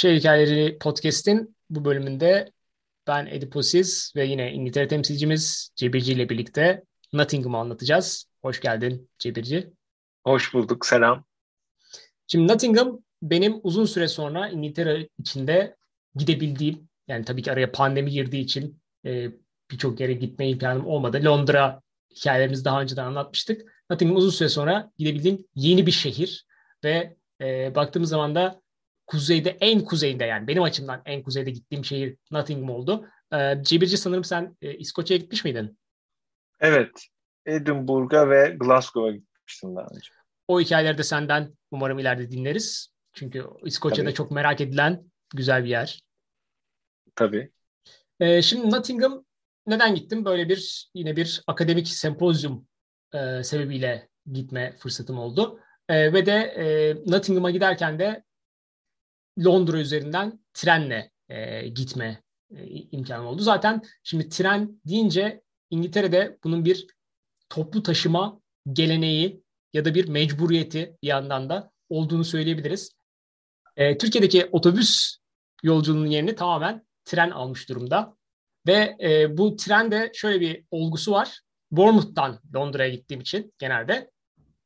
Şehir 0.00 0.18
Hikayeleri 0.18 0.78
Podcast'in 0.78 1.56
bu 1.70 1.84
bölümünde 1.84 2.52
ben 3.06 3.26
Ediposiz 3.26 4.12
ve 4.16 4.24
yine 4.24 4.52
İngiltere 4.52 4.88
temsilcimiz 4.88 5.70
Cebirci 5.76 6.12
ile 6.12 6.28
birlikte 6.28 6.82
Nottingham'ı 7.12 7.58
anlatacağız. 7.58 8.24
Hoş 8.42 8.60
geldin 8.60 9.10
Cebirci. 9.18 9.70
Hoş 10.24 10.54
bulduk, 10.54 10.86
selam. 10.86 11.24
Şimdi 12.26 12.52
Nottingham 12.52 13.00
benim 13.22 13.60
uzun 13.62 13.84
süre 13.84 14.08
sonra 14.08 14.48
İngiltere 14.48 15.08
içinde 15.18 15.76
gidebildiğim, 16.14 16.88
yani 17.08 17.24
tabii 17.24 17.42
ki 17.42 17.52
araya 17.52 17.72
pandemi 17.72 18.10
girdiği 18.10 18.40
için 18.40 18.82
e, 19.06 19.28
birçok 19.70 20.00
yere 20.00 20.12
gitme 20.12 20.48
imkanım 20.48 20.86
olmadı. 20.86 21.20
Londra 21.24 21.82
hikayelerimizi 22.16 22.64
daha 22.64 22.82
önceden 22.82 23.04
anlatmıştık. 23.04 23.72
Nottingham 23.90 24.16
uzun 24.16 24.30
süre 24.30 24.48
sonra 24.48 24.92
gidebildiğim 24.98 25.46
yeni 25.54 25.86
bir 25.86 25.92
şehir 25.92 26.46
ve 26.84 27.16
e, 27.40 27.74
baktığımız 27.74 28.10
zaman 28.10 28.34
da 28.34 28.60
kuzeyde 29.10 29.50
en 29.60 29.84
kuzeyinde 29.84 30.24
yani 30.24 30.46
benim 30.46 30.62
açımdan 30.62 31.02
en 31.04 31.22
kuzeyde 31.22 31.50
gittiğim 31.50 31.84
şehir 31.84 32.16
Nottingham 32.30 32.70
oldu. 32.70 33.08
Ee, 33.32 33.58
Cebirci 33.62 33.96
sanırım 33.96 34.24
sen 34.24 34.56
e, 34.62 34.74
İskoçya'ya 34.74 35.20
gitmiş 35.20 35.44
miydin? 35.44 35.78
Evet. 36.60 37.06
Edinburgh'a 37.46 38.30
ve 38.30 38.56
Glasgow'a 38.60 39.12
gitmiştim 39.12 39.76
daha 39.76 39.86
önce. 39.94 40.10
O 40.48 40.60
hikayeleri 40.60 40.98
de 40.98 41.02
senden 41.02 41.54
umarım 41.70 41.98
ileride 41.98 42.30
dinleriz. 42.30 42.92
Çünkü 43.12 43.46
İskoçya'da 43.64 44.08
Tabii. 44.08 44.16
çok 44.16 44.30
merak 44.30 44.60
edilen 44.60 45.04
güzel 45.34 45.64
bir 45.64 45.68
yer. 45.68 46.02
Tabii. 47.14 47.50
Ee, 48.20 48.42
şimdi 48.42 48.70
Nottingham 48.70 49.24
neden 49.66 49.94
gittim? 49.94 50.24
Böyle 50.24 50.48
bir 50.48 50.90
yine 50.94 51.16
bir 51.16 51.42
akademik 51.46 51.88
sempozyum 51.88 52.66
e, 53.14 53.42
sebebiyle 53.44 54.08
gitme 54.32 54.76
fırsatım 54.78 55.18
oldu. 55.18 55.60
E, 55.88 56.12
ve 56.12 56.26
de 56.26 56.32
e, 56.32 56.94
Nottingham'a 57.06 57.50
giderken 57.50 57.98
de 57.98 58.24
Londra 59.38 59.78
üzerinden 59.78 60.40
trenle 60.54 61.10
e, 61.28 61.68
gitme 61.68 62.22
e, 62.50 62.66
imkanı 62.66 63.28
oldu. 63.28 63.42
Zaten 63.42 63.82
şimdi 64.02 64.28
tren 64.28 64.80
deyince 64.86 65.42
İngiltere'de 65.70 66.38
bunun 66.44 66.64
bir 66.64 66.86
toplu 67.48 67.82
taşıma 67.82 68.40
geleneği 68.72 69.42
ya 69.72 69.84
da 69.84 69.94
bir 69.94 70.08
mecburiyeti 70.08 70.96
bir 71.02 71.08
yandan 71.08 71.48
da 71.48 71.72
olduğunu 71.88 72.24
söyleyebiliriz. 72.24 72.92
E, 73.76 73.98
Türkiye'deki 73.98 74.48
otobüs 74.52 75.16
yolculuğunun 75.62 76.06
yerini 76.06 76.34
tamamen 76.34 76.86
tren 77.04 77.30
almış 77.30 77.68
durumda. 77.68 78.16
Ve 78.66 78.96
e, 79.00 79.38
bu 79.38 79.56
trende 79.56 80.10
şöyle 80.14 80.40
bir 80.40 80.64
olgusu 80.70 81.12
var. 81.12 81.40
Bournemouth'tan 81.70 82.40
Londra'ya 82.54 82.90
gittiğim 82.90 83.20
için 83.20 83.54
genelde 83.58 84.10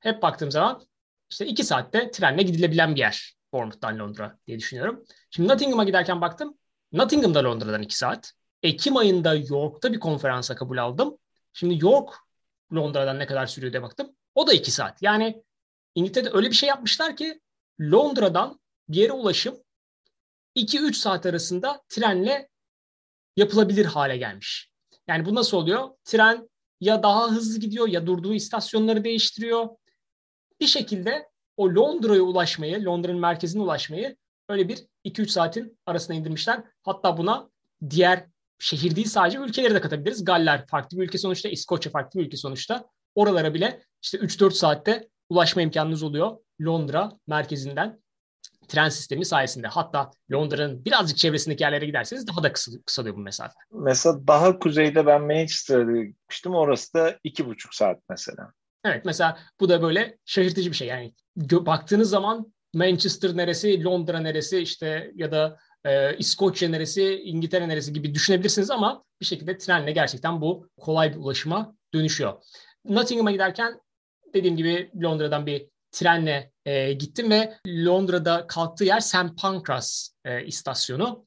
hep 0.00 0.22
baktığım 0.22 0.50
zaman 0.50 0.82
işte 1.30 1.46
iki 1.46 1.64
saatte 1.64 2.10
trenle 2.10 2.42
gidilebilen 2.42 2.94
bir 2.94 3.00
yer. 3.00 3.34
Bournemouth'tan 3.54 3.98
Londra 3.98 4.38
diye 4.46 4.58
düşünüyorum. 4.58 5.04
Şimdi 5.30 5.48
Nottingham'a 5.48 5.84
giderken 5.84 6.20
baktım. 6.20 6.58
Nottingham'da 6.92 7.44
Londra'dan 7.44 7.82
2 7.82 7.96
saat. 7.96 8.32
Ekim 8.62 8.96
ayında 8.96 9.34
York'ta 9.34 9.92
bir 9.92 10.00
konferansa 10.00 10.54
kabul 10.54 10.78
aldım. 10.78 11.18
Şimdi 11.52 11.84
York 11.84 12.14
Londra'dan 12.74 13.18
ne 13.18 13.26
kadar 13.26 13.46
sürüyor 13.46 13.72
diye 13.72 13.82
baktım. 13.82 14.16
O 14.34 14.46
da 14.46 14.52
2 14.52 14.70
saat. 14.70 15.02
Yani 15.02 15.42
İngiltere'de 15.94 16.30
öyle 16.32 16.50
bir 16.50 16.54
şey 16.54 16.68
yapmışlar 16.68 17.16
ki 17.16 17.40
Londra'dan 17.80 18.60
bir 18.88 18.96
yere 18.96 19.12
ulaşım 19.12 19.56
2-3 20.56 20.92
saat 20.94 21.26
arasında 21.26 21.82
trenle 21.88 22.48
yapılabilir 23.36 23.84
hale 23.84 24.16
gelmiş. 24.16 24.70
Yani 25.08 25.24
bu 25.24 25.34
nasıl 25.34 25.56
oluyor? 25.56 25.90
Tren 26.04 26.48
ya 26.80 27.02
daha 27.02 27.30
hızlı 27.30 27.60
gidiyor 27.60 27.88
ya 27.88 28.06
durduğu 28.06 28.34
istasyonları 28.34 29.04
değiştiriyor. 29.04 29.68
Bir 30.60 30.66
şekilde 30.66 31.28
o 31.56 31.68
Londra'ya 31.68 32.22
ulaşmayı, 32.22 32.84
Londra'nın 32.84 33.20
merkezine 33.20 33.62
ulaşmayı 33.62 34.16
öyle 34.48 34.68
bir 34.68 34.78
2-3 35.04 35.28
saatin 35.28 35.78
arasına 35.86 36.16
indirmişler. 36.16 36.64
Hatta 36.82 37.16
buna 37.16 37.50
diğer 37.90 38.26
şehir 38.58 38.96
değil 38.96 39.08
sadece 39.08 39.38
ülkeleri 39.38 39.74
de 39.74 39.80
katabiliriz. 39.80 40.24
Galler 40.24 40.66
farklı 40.66 40.98
bir 40.98 41.02
ülke 41.02 41.18
sonuçta, 41.18 41.48
İskoçya 41.48 41.92
farklı 41.92 42.20
bir 42.20 42.26
ülke 42.26 42.36
sonuçta. 42.36 42.86
Oralara 43.14 43.54
bile 43.54 43.82
işte 44.02 44.18
3-4 44.18 44.50
saatte 44.50 45.08
ulaşma 45.28 45.62
imkanınız 45.62 46.02
oluyor 46.02 46.36
Londra 46.60 47.12
merkezinden 47.26 48.02
tren 48.68 48.88
sistemi 48.88 49.24
sayesinde. 49.24 49.66
Hatta 49.66 50.10
Londra'nın 50.32 50.84
birazcık 50.84 51.18
çevresindeki 51.18 51.62
yerlere 51.62 51.86
giderseniz 51.86 52.26
daha 52.26 52.42
da 52.42 52.52
kısa, 52.52 52.72
kısalıyor 52.86 53.16
bu 53.16 53.20
mesafe. 53.20 53.54
Mesela 53.72 54.26
daha 54.26 54.58
kuzeyde 54.58 55.06
ben 55.06 55.22
Manchester'da 55.22 56.02
gitmiştim. 56.02 56.54
Orası 56.54 56.94
da 56.94 57.18
iki 57.24 57.46
buçuk 57.46 57.74
saat 57.74 58.00
mesela. 58.08 58.52
Evet 58.84 59.04
mesela 59.04 59.38
bu 59.60 59.68
da 59.68 59.82
böyle 59.82 60.18
şaşırtıcı 60.24 60.70
bir 60.70 60.76
şey. 60.76 60.88
Yani 60.88 61.14
baktığınız 61.36 62.10
zaman 62.10 62.54
Manchester 62.74 63.36
neresi, 63.36 63.84
Londra 63.84 64.20
neresi 64.20 64.58
işte 64.58 65.12
ya 65.14 65.32
da 65.32 65.58
e, 65.84 66.16
İskoçya 66.16 66.68
neresi, 66.68 67.20
İngiltere 67.20 67.68
neresi 67.68 67.92
gibi 67.92 68.14
düşünebilirsiniz 68.14 68.70
ama 68.70 69.04
bir 69.20 69.26
şekilde 69.26 69.58
trenle 69.58 69.92
gerçekten 69.92 70.40
bu 70.40 70.68
kolay 70.80 71.12
bir 71.12 71.18
ulaşıma 71.18 71.76
dönüşüyor. 71.94 72.42
Nottingham'a 72.84 73.30
giderken 73.30 73.80
dediğim 74.34 74.56
gibi 74.56 74.90
Londra'dan 75.02 75.46
bir 75.46 75.66
trenle 75.92 76.52
e, 76.64 76.92
gittim 76.92 77.30
ve 77.30 77.58
Londra'da 77.66 78.46
kalktığı 78.46 78.84
yer 78.84 79.00
St. 79.00 79.36
Pancras 79.40 80.10
e, 80.24 80.46
istasyonu. 80.46 81.26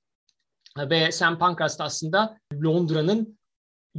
Ve 0.78 1.12
St. 1.12 1.40
Pancras 1.40 1.80
da 1.80 1.84
aslında 1.84 2.38
Londra'nın 2.54 3.40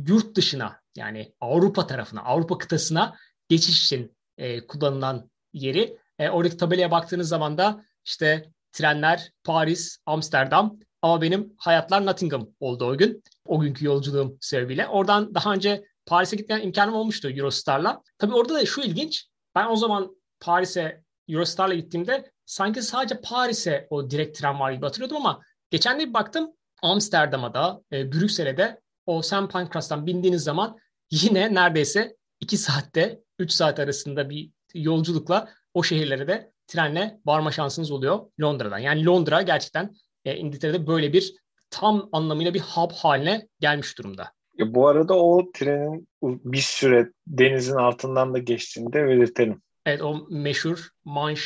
yurt 0.07 0.37
dışına 0.37 0.81
yani 0.97 1.35
Avrupa 1.41 1.87
tarafına, 1.87 2.23
Avrupa 2.23 2.59
kıtasına 2.59 3.17
geçiş 3.49 3.85
için 3.85 4.17
e, 4.39 4.67
kullanılan 4.67 5.31
yeri. 5.53 5.99
E, 6.19 6.31
oradaki 6.31 6.57
tabelaya 6.57 6.91
baktığınız 6.91 7.29
zaman 7.29 7.59
da 7.59 7.85
işte 8.05 8.51
trenler 8.73 9.33
Paris, 9.45 9.99
Amsterdam 10.07 10.79
ama 11.03 11.23
benim 11.23 11.55
hayatlar 11.59 12.07
Nottingham 12.07 12.49
oldu 12.61 12.85
o 12.85 12.99
gün. 12.99 13.23
O 13.45 13.61
günkü 13.61 13.85
yolculuğum 13.85 14.39
sebebiyle. 14.41 14.87
Oradan 14.87 15.35
daha 15.35 15.53
önce 15.53 15.85
Paris'e 16.07 16.37
gitme 16.37 16.63
imkanım 16.63 16.95
olmuştu 16.95 17.31
Eurostar'la. 17.31 18.03
Tabii 18.19 18.35
orada 18.35 18.55
da 18.55 18.67
şu 18.67 18.81
ilginç. 18.81 19.27
Ben 19.55 19.67
o 19.67 19.77
zaman 19.77 20.17
Paris'e 20.41 21.03
Eurostar'la 21.29 21.75
gittiğimde 21.75 22.31
sanki 22.47 22.83
sadece 22.83 23.21
Paris'e 23.21 23.87
o 23.91 24.11
direkt 24.11 24.39
tren 24.39 24.61
var 24.61 24.73
gibi 24.73 24.87
hatırlıyordum 24.87 25.17
ama 25.17 25.41
geçen 25.71 26.01
de 26.01 26.09
bir 26.09 26.15
baktım 26.15 26.51
Amsterdam'a 26.83 27.55
da, 27.55 27.83
e, 27.93 28.13
Brüksel'e 28.13 28.57
de 28.57 28.81
o 29.07 29.23
St. 29.23 29.51
Pancras'tan 29.51 30.07
bindiğiniz 30.07 30.43
zaman 30.43 30.79
yine 31.11 31.55
neredeyse 31.55 32.17
2 32.41 32.57
saatte 32.57 33.21
3 33.39 33.53
saat 33.53 33.81
arasında 33.81 34.31
bir 34.31 34.51
yolculukla 34.75 35.49
o 35.75 35.83
şehirlere 35.83 36.29
de 36.29 36.53
trenle 36.67 37.21
varma 37.27 37.53
şansınız 37.53 37.91
oluyor 37.91 38.21
Londra'dan. 38.41 38.79
Yani 38.79 39.07
Londra 39.07 39.43
gerçekten 39.43 39.95
e, 40.25 40.37
İngiltere'de 40.37 40.87
böyle 40.87 41.13
bir 41.13 41.35
tam 41.71 42.09
anlamıyla 42.13 42.55
bir 42.55 42.61
hub 42.61 42.93
haline 42.93 43.49
gelmiş 43.61 43.99
durumda. 43.99 44.33
Ya 44.59 44.75
bu 44.75 44.89
arada 44.89 45.15
o 45.15 45.53
trenin 45.53 46.09
bir 46.23 46.59
süre 46.59 47.13
denizin 47.27 47.75
altından 47.75 48.35
da 48.35 48.39
geçtiğini 48.39 48.93
de 48.93 49.07
belirtelim. 49.07 49.63
Evet 49.87 50.03
o 50.03 50.27
meşhur 50.31 50.89
Manche 51.05 51.43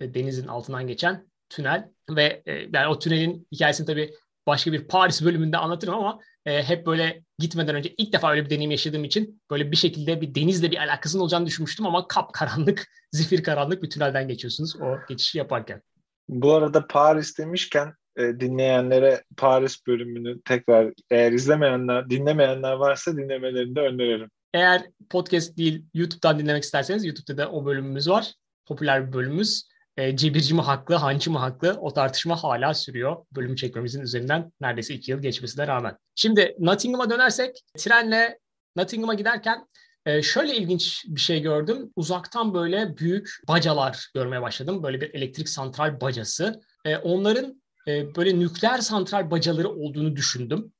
e, 0.00 0.14
denizin 0.14 0.46
altından 0.46 0.86
geçen 0.86 1.28
tünel 1.48 1.88
ve 2.10 2.42
e, 2.46 2.52
yani 2.52 2.86
o 2.88 2.98
tünelin 2.98 3.48
hikayesini 3.52 3.86
tabii 3.86 4.14
başka 4.46 4.72
bir 4.72 4.88
Paris 4.88 5.24
bölümünde 5.24 5.58
anlatırım 5.58 5.94
ama 5.94 6.20
e, 6.46 6.62
hep 6.62 6.86
böyle 6.86 7.22
gitmeden 7.38 7.74
önce 7.74 7.94
ilk 7.98 8.12
defa 8.12 8.30
öyle 8.30 8.44
bir 8.44 8.50
deneyim 8.50 8.70
yaşadığım 8.70 9.04
için 9.04 9.42
böyle 9.50 9.70
bir 9.70 9.76
şekilde 9.76 10.20
bir 10.20 10.34
denizle 10.34 10.70
bir 10.70 10.76
alakasının 10.76 11.22
olacağını 11.22 11.46
düşünmüştüm 11.46 11.86
ama 11.86 12.08
kap 12.08 12.32
karanlık, 12.32 12.86
zifir 13.12 13.42
karanlık 13.42 13.82
bir 13.82 13.90
tünelden 13.90 14.28
geçiyorsunuz 14.28 14.76
o 14.80 14.98
geçişi 15.08 15.38
yaparken. 15.38 15.82
Bu 16.28 16.54
arada 16.54 16.86
Paris 16.86 17.38
demişken 17.38 17.92
e, 18.16 18.22
dinleyenlere 18.22 19.24
Paris 19.36 19.86
bölümünü 19.86 20.42
tekrar 20.42 20.92
eğer 21.10 21.32
izlemeyenler, 21.32 22.10
dinlemeyenler 22.10 22.72
varsa 22.72 23.16
dinlemelerini 23.16 23.76
de 23.76 23.80
öneririm. 23.80 24.30
Eğer 24.54 24.82
podcast 25.10 25.56
değil 25.56 25.84
YouTube'dan 25.94 26.38
dinlemek 26.38 26.62
isterseniz 26.62 27.04
YouTube'da 27.04 27.36
da 27.36 27.50
o 27.50 27.66
bölümümüz 27.66 28.08
var. 28.08 28.34
Popüler 28.66 29.08
bir 29.08 29.12
bölümümüz 29.12 29.68
e, 29.96 30.16
cebirci 30.16 30.54
mi 30.54 30.60
haklı, 30.60 30.94
hancı 30.94 31.30
mı 31.30 31.38
haklı 31.38 31.76
o 31.80 31.92
tartışma 31.92 32.36
hala 32.36 32.74
sürüyor. 32.74 33.16
Bölümü 33.32 33.56
çekmemizin 33.56 34.00
üzerinden 34.00 34.52
neredeyse 34.60 34.94
iki 34.94 35.10
yıl 35.10 35.22
geçmesine 35.22 35.66
rağmen. 35.66 35.96
Şimdi 36.14 36.56
Nottingham'a 36.58 37.10
dönersek 37.10 37.60
trenle 37.78 38.38
Nottingham'a 38.76 39.14
giderken 39.14 39.68
e, 40.06 40.22
şöyle 40.22 40.56
ilginç 40.56 41.04
bir 41.06 41.20
şey 41.20 41.42
gördüm. 41.42 41.90
Uzaktan 41.96 42.54
böyle 42.54 42.96
büyük 42.96 43.30
bacalar 43.48 44.10
görmeye 44.14 44.42
başladım. 44.42 44.82
Böyle 44.82 45.00
bir 45.00 45.14
elektrik 45.14 45.48
santral 45.48 46.00
bacası. 46.00 46.60
E, 46.84 46.96
onların 46.96 47.62
e, 47.88 48.16
böyle 48.16 48.38
nükleer 48.38 48.78
santral 48.78 49.30
bacaları 49.30 49.68
olduğunu 49.68 50.16
düşündüm. 50.16 50.72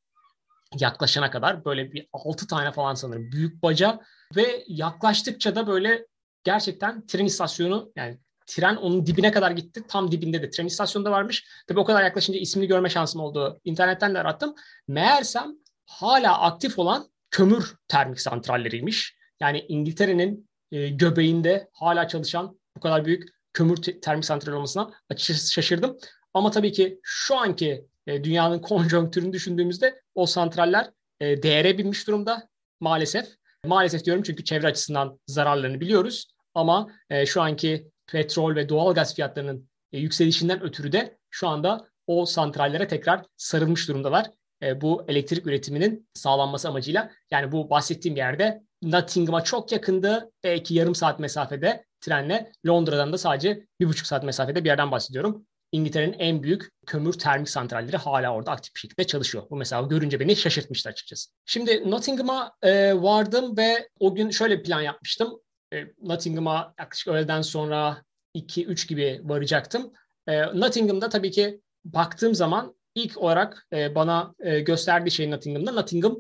Yaklaşana 0.78 1.30
kadar 1.30 1.64
böyle 1.64 1.92
bir 1.92 2.08
altı 2.12 2.46
tane 2.46 2.72
falan 2.72 2.94
sanırım 2.94 3.32
büyük 3.32 3.62
baca 3.62 4.00
ve 4.36 4.64
yaklaştıkça 4.68 5.56
da 5.56 5.66
böyle 5.66 6.06
gerçekten 6.44 7.06
tren 7.06 7.24
istasyonu 7.24 7.92
yani 7.96 8.18
tren 8.46 8.76
onun 8.76 9.06
dibine 9.06 9.32
kadar 9.32 9.50
gitti. 9.50 9.82
Tam 9.88 10.12
dibinde 10.12 10.42
de 10.42 10.50
tren 10.50 10.66
istasyonu 10.66 11.04
da 11.04 11.10
varmış. 11.10 11.46
Tabii 11.66 11.80
o 11.80 11.84
kadar 11.84 12.02
yaklaşınca 12.04 12.38
ismini 12.38 12.66
görme 12.66 12.88
şansım 12.88 13.20
oldu. 13.20 13.60
İnternetten 13.64 14.14
de 14.14 14.18
arattım. 14.18 14.54
Meğersem 14.88 15.52
hala 15.86 16.40
aktif 16.40 16.78
olan 16.78 17.08
kömür 17.30 17.74
termik 17.88 18.20
santralleriymiş. 18.20 19.16
Yani 19.40 19.64
İngiltere'nin 19.68 20.48
e, 20.72 20.88
göbeğinde 20.88 21.68
hala 21.72 22.08
çalışan 22.08 22.58
bu 22.76 22.80
kadar 22.80 23.04
büyük 23.04 23.28
kömür 23.52 23.76
termik 23.76 24.24
santral 24.24 24.52
olmasına 24.52 24.90
açıkçası 25.10 25.52
şaşırdım. 25.52 25.96
Ama 26.34 26.50
tabii 26.50 26.72
ki 26.72 27.00
şu 27.02 27.36
anki 27.36 27.86
e, 28.06 28.24
dünyanın 28.24 28.58
konjonktürünü 28.60 29.32
düşündüğümüzde 29.32 30.00
o 30.14 30.26
santraller 30.26 30.90
e, 31.20 31.42
değere 31.42 31.78
binmiş 31.78 32.06
durumda 32.06 32.48
maalesef. 32.80 33.26
Maalesef 33.66 34.04
diyorum 34.04 34.22
çünkü 34.22 34.44
çevre 34.44 34.66
açısından 34.66 35.20
zararlarını 35.26 35.80
biliyoruz. 35.80 36.34
Ama 36.54 36.88
e, 37.10 37.26
şu 37.26 37.42
anki 37.42 37.88
petrol 38.06 38.56
ve 38.56 38.68
doğal 38.68 38.94
gaz 38.94 39.14
fiyatlarının 39.14 39.68
e, 39.92 39.98
yükselişinden 39.98 40.62
ötürü 40.62 40.92
de 40.92 41.18
şu 41.30 41.48
anda 41.48 41.88
o 42.06 42.26
santrallere 42.26 42.88
tekrar 42.88 43.22
sarılmış 43.36 43.88
durumdalar. 43.88 44.30
E, 44.62 44.80
bu 44.80 45.04
elektrik 45.08 45.46
üretiminin 45.46 46.08
sağlanması 46.14 46.68
amacıyla. 46.68 47.10
Yani 47.30 47.52
bu 47.52 47.70
bahsettiğim 47.70 48.16
yerde 48.16 48.62
Nottingham'a 48.82 49.44
çok 49.44 49.72
yakındı. 49.72 50.32
Belki 50.44 50.74
yarım 50.74 50.94
saat 50.94 51.20
mesafede 51.20 51.84
trenle. 52.00 52.52
Londra'dan 52.66 53.12
da 53.12 53.18
sadece 53.18 53.66
bir 53.80 53.86
buçuk 53.86 54.06
saat 54.06 54.24
mesafede 54.24 54.64
bir 54.64 54.68
yerden 54.68 54.90
bahsediyorum. 54.90 55.46
İngiltere'nin 55.72 56.16
en 56.18 56.42
büyük 56.42 56.68
kömür 56.86 57.12
termik 57.12 57.48
santralleri 57.48 57.96
hala 57.96 58.34
orada 58.34 58.50
aktif 58.50 58.74
bir 58.74 58.80
şekilde 58.80 59.04
çalışıyor. 59.04 59.44
Bu 59.50 59.56
mesela 59.56 59.82
görünce 59.82 60.20
beni 60.20 60.36
şaşırtmıştı 60.36 60.88
açıkçası. 60.88 61.30
Şimdi 61.46 61.90
Nottingham'a 61.90 62.52
e, 62.62 63.02
vardım 63.02 63.56
ve 63.56 63.88
o 64.00 64.14
gün 64.14 64.30
şöyle 64.30 64.58
bir 64.58 64.64
plan 64.64 64.80
yapmıştım. 64.80 65.40
E, 65.72 65.86
Nottingham'a 66.02 66.74
yaklaşık 66.78 67.08
öğleden 67.08 67.42
sonra 67.42 68.02
2-3 68.34 68.88
gibi 68.88 69.20
varacaktım. 69.24 69.92
E, 70.26 70.42
Nottingham'da 70.42 71.08
tabii 71.08 71.30
ki 71.30 71.60
baktığım 71.84 72.34
zaman 72.34 72.76
ilk 72.94 73.18
olarak 73.18 73.66
e, 73.72 73.94
bana 73.94 74.34
gösterdiği 74.66 75.10
şey 75.10 75.30
Nottingham'da 75.30 75.72
Nottingham 75.72 76.16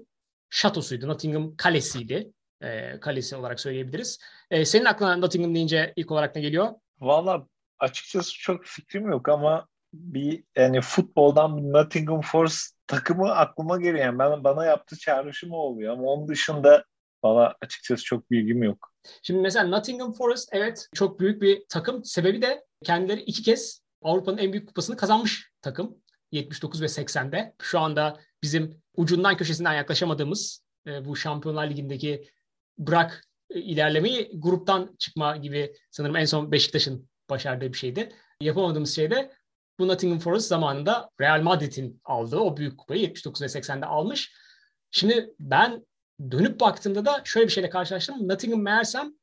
şatosuydu. 0.50 1.08
Nottingham 1.08 1.56
kalesiydi. 1.56 2.32
Kalesi 3.00 3.36
olarak 3.36 3.60
söyleyebiliriz. 3.60 4.18
Senin 4.64 4.84
aklına 4.84 5.16
Nottingham 5.16 5.54
deyince 5.54 5.92
ilk 5.96 6.10
olarak 6.10 6.36
ne 6.36 6.42
geliyor? 6.42 6.68
Valla 7.00 7.46
açıkçası 7.78 8.38
çok 8.38 8.64
fikrim 8.64 9.10
yok 9.10 9.28
ama 9.28 9.66
bir 9.94 10.44
yani 10.56 10.80
futboldan 10.80 11.56
bir 11.56 11.62
Nottingham 11.62 12.20
Forest 12.20 12.76
takımı 12.86 13.32
aklıma 13.32 13.78
geliyor. 13.78 14.04
Yani 14.04 14.18
ben, 14.18 14.44
bana 14.44 14.64
yaptığı 14.64 14.98
çağrışım 14.98 15.52
oluyor 15.52 15.92
ama 15.92 16.02
onun 16.02 16.28
dışında 16.28 16.84
valla 17.24 17.54
açıkçası 17.62 18.04
çok 18.04 18.30
bilgim 18.30 18.62
yok. 18.62 18.92
Şimdi 19.22 19.40
mesela 19.40 19.66
Nottingham 19.66 20.12
Forest 20.12 20.48
evet 20.52 20.88
çok 20.94 21.20
büyük 21.20 21.42
bir 21.42 21.64
takım. 21.68 22.04
Sebebi 22.04 22.42
de 22.42 22.64
kendileri 22.84 23.20
iki 23.20 23.42
kez 23.42 23.82
Avrupa'nın 24.02 24.38
en 24.38 24.52
büyük 24.52 24.68
kupasını 24.68 24.96
kazanmış 24.96 25.50
takım. 25.62 25.96
79 26.32 26.82
ve 26.82 26.86
80'de. 26.86 27.54
Şu 27.62 27.80
anda 27.80 28.20
bizim 28.42 28.82
ucundan 28.96 29.36
köşesinden 29.36 29.72
yaklaşamadığımız 29.72 30.64
e, 30.86 31.04
bu 31.04 31.16
Şampiyonlar 31.16 31.70
Ligi'ndeki 31.70 32.28
bırak 32.78 33.24
e, 33.50 33.60
ilerlemeyi 33.60 34.30
gruptan 34.34 34.96
çıkma 34.98 35.36
gibi 35.36 35.74
sanırım 35.90 36.16
en 36.16 36.24
son 36.24 36.52
Beşiktaş'ın 36.52 37.08
başardığı 37.30 37.72
bir 37.72 37.78
şeydi. 37.78 38.12
Yapamadığımız 38.40 38.96
şey 38.96 39.10
de 39.10 39.32
bu 39.78 39.88
Nottingham 39.88 40.18
Forest 40.18 40.48
zamanında 40.48 41.10
Real 41.20 41.42
Madrid'in 41.42 42.00
aldığı 42.04 42.38
o 42.38 42.56
büyük 42.56 42.78
kupayı 42.78 43.00
79 43.00 43.42
ve 43.42 43.46
80'de 43.46 43.86
almış. 43.86 44.32
Şimdi 44.90 45.30
ben 45.40 45.86
dönüp 46.30 46.60
baktığımda 46.60 47.04
da 47.04 47.22
şöyle 47.24 47.46
bir 47.46 47.52
şeyle 47.52 47.70
karşılaştım. 47.70 48.28
Nottingham 48.28 48.62
meğersem 48.62 49.14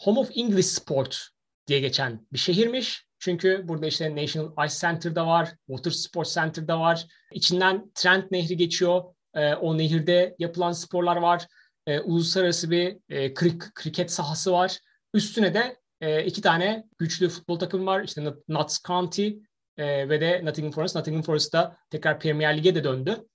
Home 0.00 0.20
of 0.20 0.30
English 0.34 0.66
Sport 0.66 1.28
diye 1.66 1.80
geçen 1.80 2.26
bir 2.32 2.38
şehirmiş. 2.38 3.06
Çünkü 3.18 3.68
burada 3.68 3.86
işte 3.86 4.16
National 4.16 4.66
Ice 4.66 4.74
Center'da 4.80 5.26
var, 5.26 5.54
Water 5.66 5.90
Sports 5.90 6.34
Center'da 6.34 6.80
var. 6.80 7.06
İçinden 7.32 7.90
Trent 7.94 8.30
Nehri 8.30 8.56
geçiyor. 8.56 9.04
E, 9.34 9.54
o 9.54 9.78
nehirde 9.78 10.36
yapılan 10.38 10.72
sporlar 10.72 11.16
var. 11.16 11.46
E, 11.86 12.00
uluslararası 12.00 12.70
bir 12.70 12.96
e, 13.08 13.34
krik, 13.34 13.74
kriket 13.74 14.12
sahası 14.12 14.52
var. 14.52 14.78
Üstüne 15.14 15.54
de 15.54 15.76
e, 16.00 16.24
iki 16.24 16.42
tane 16.42 16.84
güçlü 16.98 17.28
futbol 17.28 17.58
takımı 17.58 17.86
var. 17.86 18.02
İşte 18.02 18.34
Notts 18.48 18.78
County 18.86 19.28
e, 19.76 20.08
ve 20.08 20.20
de 20.20 20.44
Nottingham 20.44 20.72
Forest. 20.72 20.96
Nottingham 20.96 21.22
Forest 21.22 21.52
da 21.52 21.76
tekrar 21.90 22.20
Premier 22.20 22.56
Lig'e 22.56 22.74
de 22.74 22.84
döndü. 22.84 23.26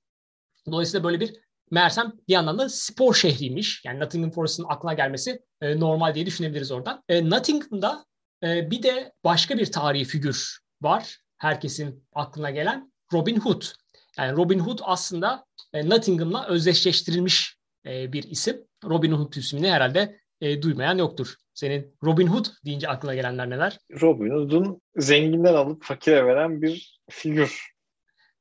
Dolayısıyla 0.71 1.03
böyle 1.03 1.19
bir 1.19 1.44
meğersem 1.71 2.11
bir 2.27 2.33
yandan 2.33 2.59
da 2.59 2.69
spor 2.69 3.13
şehriymiş. 3.13 3.81
Yani 3.85 3.99
Nottingham 3.99 4.31
Forest'ın 4.31 4.65
aklına 4.69 4.93
gelmesi 4.93 5.41
e, 5.61 5.79
normal 5.79 6.15
diye 6.15 6.25
düşünebiliriz 6.25 6.71
oradan. 6.71 7.03
E, 7.09 7.29
Nottingham'da 7.29 8.05
e, 8.43 8.71
bir 8.71 8.83
de 8.83 9.11
başka 9.23 9.57
bir 9.57 9.71
tarihi 9.71 10.05
figür 10.05 10.59
var. 10.81 11.17
Herkesin 11.37 12.07
aklına 12.13 12.51
gelen 12.51 12.91
Robin 13.13 13.39
Hood. 13.39 13.63
Yani 14.17 14.37
Robin 14.37 14.59
Hood 14.59 14.79
aslında 14.83 15.45
e, 15.73 15.89
Nottingham'la 15.89 16.47
özdeşleştirilmiş 16.47 17.57
e, 17.85 18.13
bir 18.13 18.23
isim. 18.23 18.63
Robin 18.83 19.11
Hood 19.11 19.33
ismini 19.33 19.71
herhalde 19.71 20.19
e, 20.41 20.61
duymayan 20.61 20.97
yoktur. 20.97 21.35
Senin 21.53 21.97
Robin 22.03 22.27
Hood 22.27 22.45
deyince 22.65 22.87
aklına 22.87 23.15
gelenler 23.15 23.49
neler? 23.49 23.79
Robin 24.01 24.29
Hood'un 24.29 24.81
zenginden 24.97 25.53
alıp 25.53 25.83
fakire 25.83 26.25
veren 26.25 26.61
bir 26.61 26.99
figür. 27.09 27.75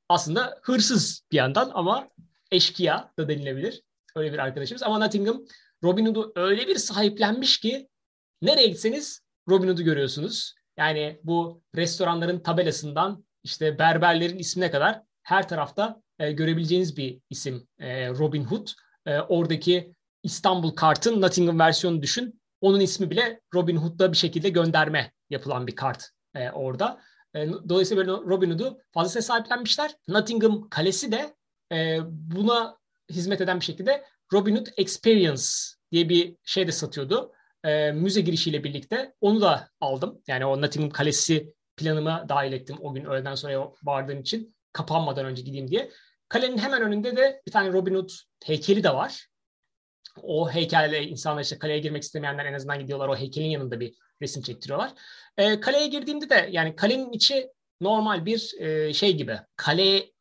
Aslında 0.09 0.59
hırsız 0.62 1.27
bir 1.32 1.37
yandan 1.37 1.70
ama 1.75 2.09
eşkıya 2.50 3.12
da 3.19 3.29
denilebilir. 3.29 3.82
Öyle 4.17 4.32
bir 4.32 4.38
arkadaşımız. 4.38 4.82
Ama 4.82 4.99
Nottingham 4.99 5.44
Robin 5.85 6.06
Hood'u 6.06 6.32
öyle 6.37 6.69
bir 6.69 6.76
sahiplenmiş 6.76 7.61
ki 7.61 7.88
nereye 8.43 8.67
gitseniz 8.67 9.20
Robin 9.49 9.69
Hood'u 9.69 9.82
görüyorsunuz. 9.82 10.55
Yani 10.76 11.20
bu 11.23 11.62
restoranların 11.76 12.41
tabelasından 12.41 13.25
işte 13.44 13.79
berberlerin 13.79 14.38
ismine 14.38 14.70
kadar 14.70 15.02
her 15.23 15.49
tarafta 15.49 16.02
e, 16.19 16.32
görebileceğiniz 16.32 16.96
bir 16.96 17.20
isim 17.31 17.69
e, 17.79 18.08
Robin 18.08 18.44
Hood. 18.44 18.69
E, 19.06 19.19
oradaki 19.19 19.94
İstanbul 20.23 20.70
kartın 20.70 21.20
Nottingham 21.20 21.58
versiyonu 21.58 22.02
düşün. 22.02 22.41
Onun 22.61 22.81
ismi 22.81 23.11
bile 23.11 23.41
Robin 23.55 23.76
Hood'da 23.76 24.12
bir 24.12 24.17
şekilde 24.17 24.49
gönderme 24.49 25.12
yapılan 25.31 25.67
bir 25.67 25.76
kart 25.76 26.11
e, 26.35 26.50
orada. 26.50 27.00
E, 27.35 27.49
dolayısıyla 27.69 28.06
böyle 28.06 28.12
Robin 28.31 28.50
Hood'u 28.50 28.79
fazlasıyla 28.93 29.23
sahiplenmişler. 29.23 29.94
Nottingham 30.08 30.69
Kalesi 30.69 31.12
de 31.12 31.35
e, 31.75 31.99
buna 32.06 32.79
hizmet 33.11 33.41
eden 33.41 33.61
bir 33.61 33.65
şekilde 33.65 34.05
Robin 34.32 34.56
Hood 34.56 34.67
Experience 34.76 35.43
diye 35.93 36.09
bir 36.09 36.37
şey 36.44 36.67
de 36.67 36.73
satıyordu. 36.73 37.32
E, 37.65 37.93
müze 37.93 38.21
girişiyle 38.21 38.65
birlikte 38.65 39.15
onu 39.21 39.41
da 39.41 39.69
aldım. 39.81 40.23
Yani 40.26 40.47
o 40.47 40.62
Nottingham 40.62 40.91
Kalesi 40.91 41.55
planıma 41.76 42.29
dahil 42.29 42.53
ettim 42.53 42.76
o 42.81 42.94
gün 42.94 43.05
öğleden 43.05 43.35
sonra 43.35 43.73
vardığım 43.82 44.21
için 44.21 44.56
kapanmadan 44.73 45.26
önce 45.26 45.43
gideyim 45.43 45.71
diye. 45.71 45.91
Kalenin 46.29 46.59
hemen 46.59 46.82
önünde 46.82 47.17
de 47.17 47.43
bir 47.47 47.53
tane 47.53 47.73
Robin 47.73 47.94
Hood 47.94 48.11
heykeli 48.44 48.85
de 48.85 48.94
var 48.94 49.29
o 50.23 50.50
heykelle 50.50 51.03
insanlar 51.03 51.43
işte 51.43 51.59
kaleye 51.59 51.79
girmek 51.79 52.03
istemeyenler 52.03 52.44
en 52.44 52.55
azından 52.55 52.79
gidiyorlar 52.79 53.09
o 53.09 53.17
heykelin 53.17 53.47
yanında 53.47 53.81
bir 53.81 53.94
resim 54.22 54.43
çektiriyorlar. 54.43 54.93
E, 55.37 55.60
kaleye 55.60 55.87
girdiğimde 55.87 56.31
de 56.31 56.48
yani 56.53 56.77
kalenin 56.77 57.13
içi 57.13 57.48
normal 57.81 58.27
bir 58.27 58.55
e, 58.58 58.93
şey 58.93 59.17
gibi. 59.17 59.39
Kaleye 59.56 60.13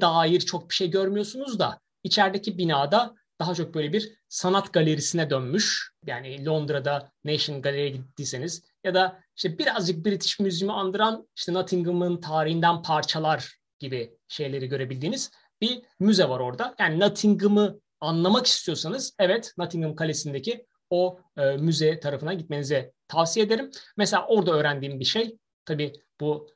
dair 0.00 0.40
çok 0.40 0.70
bir 0.70 0.74
şey 0.74 0.90
görmüyorsunuz 0.90 1.58
da 1.58 1.80
içerideki 2.02 2.58
binada 2.58 3.14
daha 3.40 3.54
çok 3.54 3.74
böyle 3.74 3.92
bir 3.92 4.12
sanat 4.28 4.72
galerisine 4.72 5.30
dönmüş. 5.30 5.92
Yani 6.06 6.46
Londra'da 6.46 7.12
Nation 7.24 7.62
Gallery'e 7.62 7.88
gittiyseniz 7.88 8.62
ya 8.84 8.94
da 8.94 9.20
işte 9.36 9.58
birazcık 9.58 10.06
British 10.06 10.40
Museum'u 10.40 10.72
andıran 10.72 11.28
işte 11.36 11.52
Nottingham'ın 11.52 12.20
tarihinden 12.20 12.82
parçalar 12.82 13.58
gibi 13.78 14.18
şeyleri 14.28 14.68
görebildiğiniz 14.68 15.30
bir 15.60 15.82
müze 16.00 16.28
var 16.28 16.40
orada. 16.40 16.74
Yani 16.78 17.00
Nottingham'ı 17.00 17.80
anlamak 18.00 18.46
istiyorsanız 18.46 19.14
evet 19.18 19.54
Nottingham 19.58 19.94
Kalesi'ndeki 19.94 20.66
o 20.90 21.20
e, 21.36 21.56
müze 21.56 22.00
tarafına 22.00 22.34
gitmenizi 22.34 22.92
tavsiye 23.08 23.46
ederim. 23.46 23.70
Mesela 23.96 24.26
orada 24.26 24.52
öğrendiğim 24.52 25.00
bir 25.00 25.04
şey 25.04 25.36
tabii 25.64 25.92
bu 26.20 26.48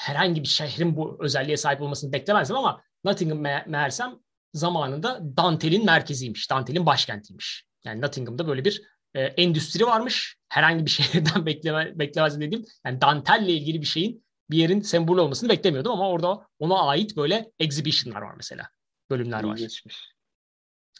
herhangi 0.00 0.42
bir 0.42 0.48
şehrin 0.48 0.96
bu 0.96 1.16
özelliğe 1.20 1.56
sahip 1.56 1.80
olmasını 1.82 2.12
beklemezdim 2.12 2.56
ama 2.56 2.82
Nottingham 3.04 3.44
me- 3.44 3.68
meğersem 3.68 4.18
zamanında 4.54 5.20
Dantel'in 5.36 5.84
merkeziymiş. 5.84 6.50
Dantel'in 6.50 6.86
başkentiymiş. 6.86 7.64
Yani 7.84 8.00
Nottingham'da 8.00 8.46
böyle 8.46 8.64
bir 8.64 8.82
e, 9.14 9.20
endüstri 9.20 9.86
varmış. 9.86 10.36
Herhangi 10.48 10.86
bir 10.86 10.90
şehirden 11.00 11.46
bekleme, 11.46 11.98
beklemezdim 11.98 12.40
dediğim. 12.40 12.64
Yani 12.86 13.00
Dantel'le 13.00 13.48
ilgili 13.48 13.80
bir 13.80 13.86
şeyin 13.86 14.24
bir 14.50 14.56
yerin 14.56 14.80
sembolü 14.80 15.20
olmasını 15.20 15.48
beklemiyordum 15.48 15.92
ama 15.92 16.08
orada 16.08 16.46
ona 16.58 16.82
ait 16.82 17.16
böyle 17.16 17.50
exhibition'lar 17.58 18.22
var 18.22 18.34
mesela. 18.36 18.68
Bölümler 19.10 19.44
var. 19.44 19.56
Geçmiş. 19.56 19.96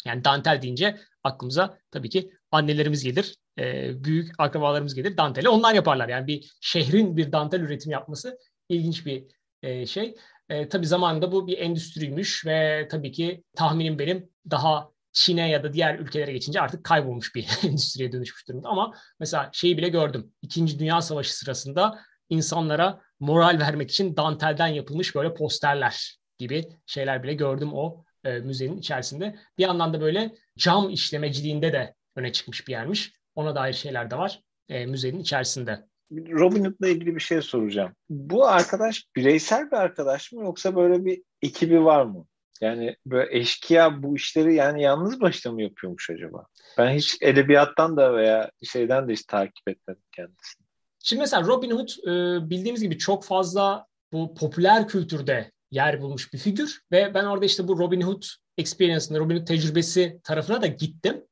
Yani 0.04 0.24
dantel 0.24 0.62
deyince 0.62 1.00
aklımıza 1.24 1.78
tabii 1.90 2.08
ki 2.10 2.32
annelerimiz 2.50 3.04
gelir, 3.04 3.36
e, 3.58 3.92
büyük 4.04 4.34
akrabalarımız 4.38 4.94
gelir 4.94 5.16
danteli. 5.16 5.48
Onlar 5.48 5.74
yaparlar. 5.74 6.08
Yani 6.08 6.26
bir 6.26 6.52
şehrin 6.60 7.16
bir 7.16 7.32
dantel 7.32 7.60
üretimi 7.60 7.92
yapması 7.92 8.38
ilginç 8.70 9.06
bir 9.06 9.24
e, 9.62 9.86
şey. 9.86 10.14
E, 10.48 10.68
tabii 10.68 10.86
zamanında 10.86 11.32
bu 11.32 11.46
bir 11.46 11.58
endüstriymiş 11.58 12.46
ve 12.46 12.88
tabii 12.90 13.12
ki 13.12 13.44
tahminim 13.56 13.98
benim 13.98 14.30
daha 14.50 14.90
Çin'e 15.12 15.50
ya 15.50 15.62
da 15.64 15.72
diğer 15.72 15.98
ülkelere 15.98 16.32
geçince 16.32 16.60
artık 16.60 16.84
kaybolmuş 16.84 17.34
bir 17.34 17.48
endüstriye 17.64 18.12
dönüşmüş 18.12 18.48
durumda. 18.48 18.68
Ama 18.68 18.94
mesela 19.20 19.50
şeyi 19.52 19.78
bile 19.78 19.88
gördüm. 19.88 20.32
İkinci 20.42 20.78
Dünya 20.78 21.00
Savaşı 21.00 21.36
sırasında 21.36 21.98
insanlara 22.28 23.00
moral 23.20 23.58
vermek 23.60 23.90
için 23.90 24.16
dantelden 24.16 24.66
yapılmış 24.66 25.14
böyle 25.14 25.34
posterler 25.34 26.18
gibi 26.38 26.68
şeyler 26.86 27.22
bile 27.22 27.34
gördüm 27.34 27.74
o 27.74 28.04
e, 28.24 28.38
müzenin 28.38 28.78
içerisinde. 28.78 29.36
Bir 29.58 29.62
yandan 29.62 29.94
da 29.94 30.00
böyle 30.00 30.34
cam 30.58 30.90
işlemeciliğinde 30.90 31.72
de 31.72 31.94
öne 32.16 32.32
çıkmış 32.32 32.68
bir 32.68 32.72
yermiş. 32.72 33.12
Ona 33.34 33.54
dair 33.54 33.72
şeyler 33.72 34.10
de 34.10 34.18
var 34.18 34.42
e, 34.68 34.86
müzenin 34.86 35.18
içerisinde. 35.18 35.86
Robin 36.12 36.64
Hood'la 36.64 36.88
ilgili 36.88 37.14
bir 37.14 37.20
şey 37.20 37.42
soracağım. 37.42 37.92
Bu 38.10 38.46
arkadaş 38.46 39.06
bireysel 39.16 39.70
bir 39.70 39.76
arkadaş 39.76 40.32
mı 40.32 40.42
yoksa 40.42 40.76
böyle 40.76 41.04
bir 41.04 41.22
ekibi 41.42 41.84
var 41.84 42.04
mı? 42.04 42.26
Yani 42.60 42.96
böyle 43.06 43.38
eşkıya 43.38 44.02
bu 44.02 44.16
işleri 44.16 44.54
yani 44.54 44.82
yalnız 44.82 45.20
başına 45.20 45.52
mı 45.52 45.62
yapıyormuş 45.62 46.10
acaba? 46.10 46.46
Ben 46.78 46.94
hiç 46.94 47.18
edebiyattan 47.20 47.96
da 47.96 48.14
veya 48.14 48.50
şeyden 48.62 49.08
de 49.08 49.12
hiç 49.12 49.22
takip 49.22 49.68
etmedim 49.68 50.02
kendisini. 50.12 50.66
Şimdi 51.02 51.20
mesela 51.20 51.46
Robin 51.46 51.70
Hood 51.70 51.88
e, 51.88 52.50
bildiğimiz 52.50 52.82
gibi 52.82 52.98
çok 52.98 53.24
fazla 53.24 53.86
bu 54.12 54.34
popüler 54.34 54.88
kültürde 54.88 55.52
yer 55.70 56.00
bulmuş 56.00 56.32
bir 56.32 56.38
figür 56.38 56.80
ve 56.92 57.14
ben 57.14 57.24
orada 57.24 57.44
işte 57.44 57.68
bu 57.68 57.78
Robin 57.78 58.00
Hood 58.00 58.22
experience'ını, 58.58 59.18
Robin 59.18 59.36
Hood 59.36 59.46
tecrübesi 59.46 60.20
tarafına 60.24 60.62
da 60.62 60.66
gittim. 60.66 61.24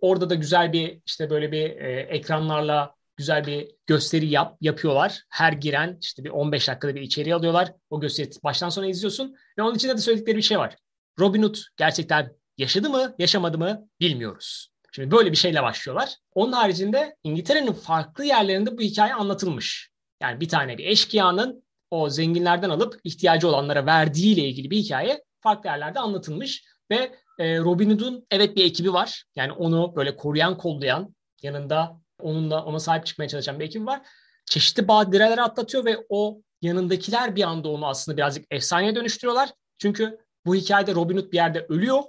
Orada 0.00 0.30
da 0.30 0.34
güzel 0.34 0.72
bir 0.72 1.00
işte 1.06 1.30
böyle 1.30 1.52
bir 1.52 1.70
e, 1.70 2.00
ekranlarla 2.00 2.93
güzel 3.16 3.46
bir 3.46 3.70
gösteri 3.86 4.26
yap, 4.26 4.56
yapıyorlar. 4.60 5.22
Her 5.28 5.52
giren 5.52 5.98
işte 6.00 6.24
bir 6.24 6.30
15 6.30 6.68
dakikada 6.68 6.94
bir 6.94 7.00
içeriği 7.00 7.34
alıyorlar. 7.34 7.72
O 7.90 8.00
gösteri 8.00 8.30
baştan 8.44 8.68
sona 8.68 8.86
izliyorsun. 8.86 9.36
Ve 9.58 9.62
onun 9.62 9.74
içinde 9.74 9.96
de 9.96 10.00
söyledikleri 10.00 10.36
bir 10.36 10.42
şey 10.42 10.58
var. 10.58 10.76
Robin 11.18 11.42
Hood 11.42 11.56
gerçekten 11.76 12.32
yaşadı 12.58 12.90
mı, 12.90 13.14
yaşamadı 13.18 13.58
mı 13.58 13.88
bilmiyoruz. 14.00 14.68
Şimdi 14.92 15.10
böyle 15.10 15.32
bir 15.32 15.36
şeyle 15.36 15.62
başlıyorlar. 15.62 16.14
Onun 16.34 16.52
haricinde 16.52 17.16
İngiltere'nin 17.24 17.72
farklı 17.72 18.24
yerlerinde 18.24 18.78
bu 18.78 18.80
hikaye 18.80 19.14
anlatılmış. 19.14 19.90
Yani 20.20 20.40
bir 20.40 20.48
tane 20.48 20.78
bir 20.78 20.86
eşkıyanın 20.86 21.64
o 21.90 22.10
zenginlerden 22.10 22.70
alıp 22.70 23.00
ihtiyacı 23.04 23.48
olanlara 23.48 23.86
verdiğiyle 23.86 24.42
ilgili 24.42 24.70
bir 24.70 24.76
hikaye 24.76 25.22
farklı 25.40 25.68
yerlerde 25.68 26.00
anlatılmış. 26.00 26.64
Ve 26.90 27.14
e, 27.38 27.58
Robin 27.58 27.90
Hood'un 27.90 28.26
evet 28.30 28.56
bir 28.56 28.64
ekibi 28.64 28.92
var. 28.92 29.24
Yani 29.36 29.52
onu 29.52 29.92
böyle 29.96 30.16
koruyan, 30.16 30.58
kollayan, 30.58 31.14
yanında 31.42 32.00
onunla 32.20 32.64
ona 32.64 32.80
sahip 32.80 33.06
çıkmaya 33.06 33.28
çalışan 33.28 33.60
bir 33.60 33.64
ekibi 33.64 33.86
var. 33.86 34.02
Çeşitli 34.46 34.88
badireler 34.88 35.38
atlatıyor 35.38 35.84
ve 35.84 36.06
o 36.08 36.40
yanındakiler 36.62 37.36
bir 37.36 37.42
anda 37.42 37.68
onu 37.68 37.86
aslında 37.86 38.16
birazcık 38.16 38.44
efsaneye 38.50 38.94
dönüştürüyorlar. 38.94 39.50
Çünkü 39.78 40.18
bu 40.46 40.54
hikayede 40.54 40.94
Robin 40.94 41.16
Hood 41.16 41.32
bir 41.32 41.36
yerde 41.36 41.66
ölüyor. 41.68 42.02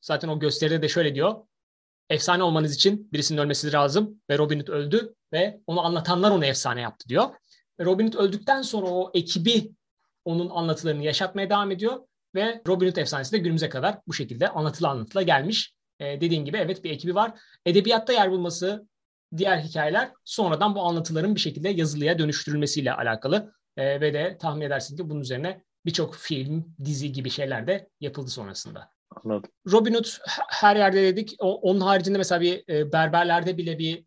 Zaten 0.00 0.28
o 0.28 0.38
gösteride 0.38 0.82
de 0.82 0.88
şöyle 0.88 1.14
diyor. 1.14 1.34
Efsane 2.10 2.42
olmanız 2.42 2.74
için 2.74 3.12
birisinin 3.12 3.38
ölmesi 3.38 3.72
lazım 3.72 4.20
ve 4.30 4.38
Robin 4.38 4.60
Hood 4.60 4.68
öldü 4.68 5.14
ve 5.32 5.60
onu 5.66 5.84
anlatanlar 5.84 6.30
onu 6.30 6.44
efsane 6.44 6.80
yaptı 6.80 7.08
diyor. 7.08 7.30
Ve 7.80 7.84
Robin 7.84 8.06
Hood 8.06 8.14
öldükten 8.14 8.62
sonra 8.62 8.86
o 8.86 9.10
ekibi 9.14 9.72
onun 10.24 10.50
anlatılarını 10.50 11.04
yaşatmaya 11.04 11.50
devam 11.50 11.70
ediyor 11.70 12.00
ve 12.34 12.62
Robin 12.66 12.86
Hood 12.86 12.96
efsanesi 12.96 13.32
de 13.32 13.38
günümüze 13.38 13.68
kadar 13.68 13.98
bu 14.06 14.12
şekilde 14.12 14.48
anlatıla 14.48 14.88
anlatıla 14.90 15.22
gelmiş. 15.22 15.74
Ee, 16.00 16.20
dediğin 16.20 16.44
gibi 16.44 16.56
evet 16.56 16.84
bir 16.84 16.90
ekibi 16.90 17.14
var. 17.14 17.40
Edebiyatta 17.66 18.12
yer 18.12 18.30
bulması 18.30 18.86
diğer 19.36 19.58
hikayeler 19.58 20.12
sonradan 20.24 20.74
bu 20.74 20.82
anlatıların 20.82 21.34
bir 21.34 21.40
şekilde 21.40 21.68
yazılıya 21.68 22.18
dönüştürülmesiyle 22.18 22.92
alakalı. 22.92 23.52
Ee, 23.76 24.00
ve 24.00 24.14
de 24.14 24.38
tahmin 24.40 24.66
edersin 24.66 24.96
ki 24.96 25.10
bunun 25.10 25.20
üzerine 25.20 25.62
birçok 25.86 26.16
film, 26.16 26.74
dizi 26.84 27.12
gibi 27.12 27.30
şeyler 27.30 27.66
de 27.66 27.88
yapıldı 28.00 28.30
sonrasında. 28.30 28.90
Anladım. 29.24 29.50
Robin 29.72 29.94
Hood 29.94 30.06
her 30.48 30.76
yerde 30.76 31.02
dedik. 31.02 31.34
O, 31.38 31.60
onun 31.60 31.80
haricinde 31.80 32.18
mesela 32.18 32.40
bir 32.40 32.64
e, 32.68 32.92
berberlerde 32.92 33.58
bile 33.58 33.78
bir 33.78 34.04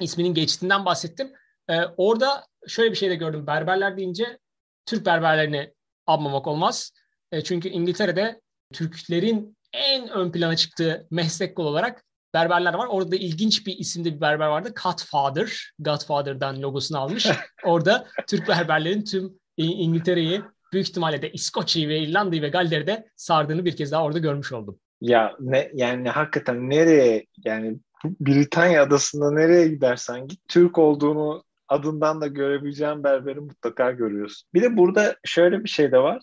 isminin 0.00 0.34
geçtiğinden 0.34 0.84
bahsettim. 0.84 1.32
E, 1.68 1.80
orada 1.96 2.46
şöyle 2.66 2.90
bir 2.90 2.96
şey 2.96 3.10
de 3.10 3.14
gördüm. 3.14 3.46
Berberler 3.46 3.96
deyince 3.96 4.38
Türk 4.86 5.06
berberlerini 5.06 5.74
anmamak 6.06 6.46
olmaz. 6.46 6.92
E, 7.32 7.44
çünkü 7.44 7.68
İngiltere'de 7.68 8.40
Türklerin 8.72 9.56
en 9.72 10.08
ön 10.08 10.32
plana 10.32 10.56
çıktığı 10.56 11.06
meslek 11.10 11.56
kol 11.56 11.66
olarak 11.66 12.04
berberler 12.36 12.74
var. 12.74 12.86
Orada 12.86 13.12
da 13.12 13.16
ilginç 13.16 13.66
bir 13.66 13.78
isimde 13.78 14.14
bir 14.14 14.20
berber 14.20 14.46
vardı. 14.46 14.72
Godfather. 14.84 15.72
Godfather'dan 15.78 16.62
logosunu 16.62 16.98
almış. 16.98 17.26
Orada 17.64 18.06
Türk 18.26 18.48
berberlerin 18.48 19.04
tüm 19.04 19.32
İngiltere'yi 19.56 20.42
büyük 20.72 20.88
ihtimalle 20.88 21.22
de 21.22 21.32
İskoçya'yı 21.32 21.88
ve 21.88 21.98
İrlanda'yı 21.98 22.42
ve 22.42 22.48
Galler'i 22.48 22.86
de 22.86 23.08
sardığını 23.16 23.64
bir 23.64 23.76
kez 23.76 23.92
daha 23.92 24.04
orada 24.04 24.18
görmüş 24.18 24.52
oldum. 24.52 24.78
Ya 25.00 25.36
ne 25.40 25.70
yani 25.74 26.08
hakikaten 26.08 26.70
nereye 26.70 27.26
yani 27.44 27.78
Britanya 28.04 28.82
adasında 28.82 29.30
nereye 29.30 29.68
gidersen 29.68 30.28
git 30.28 30.40
Türk 30.48 30.78
olduğunu 30.78 31.44
adından 31.68 32.20
da 32.20 32.26
görebileceğin 32.26 33.04
berberi 33.04 33.40
mutlaka 33.40 33.90
görüyorsun. 33.90 34.48
Bir 34.54 34.62
de 34.62 34.76
burada 34.76 35.16
şöyle 35.24 35.64
bir 35.64 35.68
şey 35.68 35.92
de 35.92 35.98
var. 35.98 36.22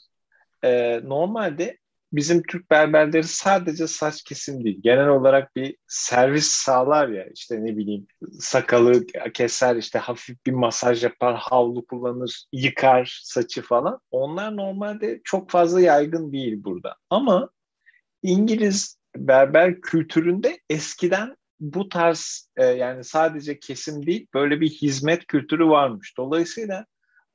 Ee, 0.63 1.01
normalde 1.03 1.77
bizim 2.13 2.43
Türk 2.43 2.72
berberleri 2.72 3.24
sadece 3.24 3.88
saç 3.88 4.24
kesim 4.24 4.63
değil. 4.63 4.79
Genel 4.84 5.08
olarak 5.08 5.55
bir 5.55 5.75
servis 5.88 6.48
sağlar 6.48 7.08
ya 7.08 7.25
işte 7.36 7.65
ne 7.65 7.77
bileyim 7.77 8.08
sakalı 8.39 9.05
keser 9.34 9.75
işte 9.75 10.00
hafif 10.00 10.46
bir 10.46 10.51
masaj 10.51 11.03
yapar, 11.03 11.36
havlu 11.36 11.86
kullanır, 11.86 12.46
yıkar 12.51 13.22
saçı 13.24 13.62
falan. 13.62 14.00
Onlar 14.12 14.58
normalde 14.58 15.22
çok 15.24 15.50
fazla 15.50 15.82
yaygın 15.82 16.32
değil 16.32 16.63
burada. 16.63 16.96
Ama 17.10 17.50
İngiliz 18.24 18.98
berber 19.15 19.82
kültüründe 19.82 20.60
eskiden 20.70 21.36
bu 21.60 21.89
tarz 21.89 22.50
e, 22.55 22.65
yani 22.65 23.03
sadece 23.03 23.60
kesim 23.60 24.05
değil 24.05 24.27
böyle 24.34 24.62
bir 24.62 24.70
hizmet 24.70 25.27
kültürü 25.27 25.67
varmış. 25.67 26.17
Dolayısıyla 26.17 26.86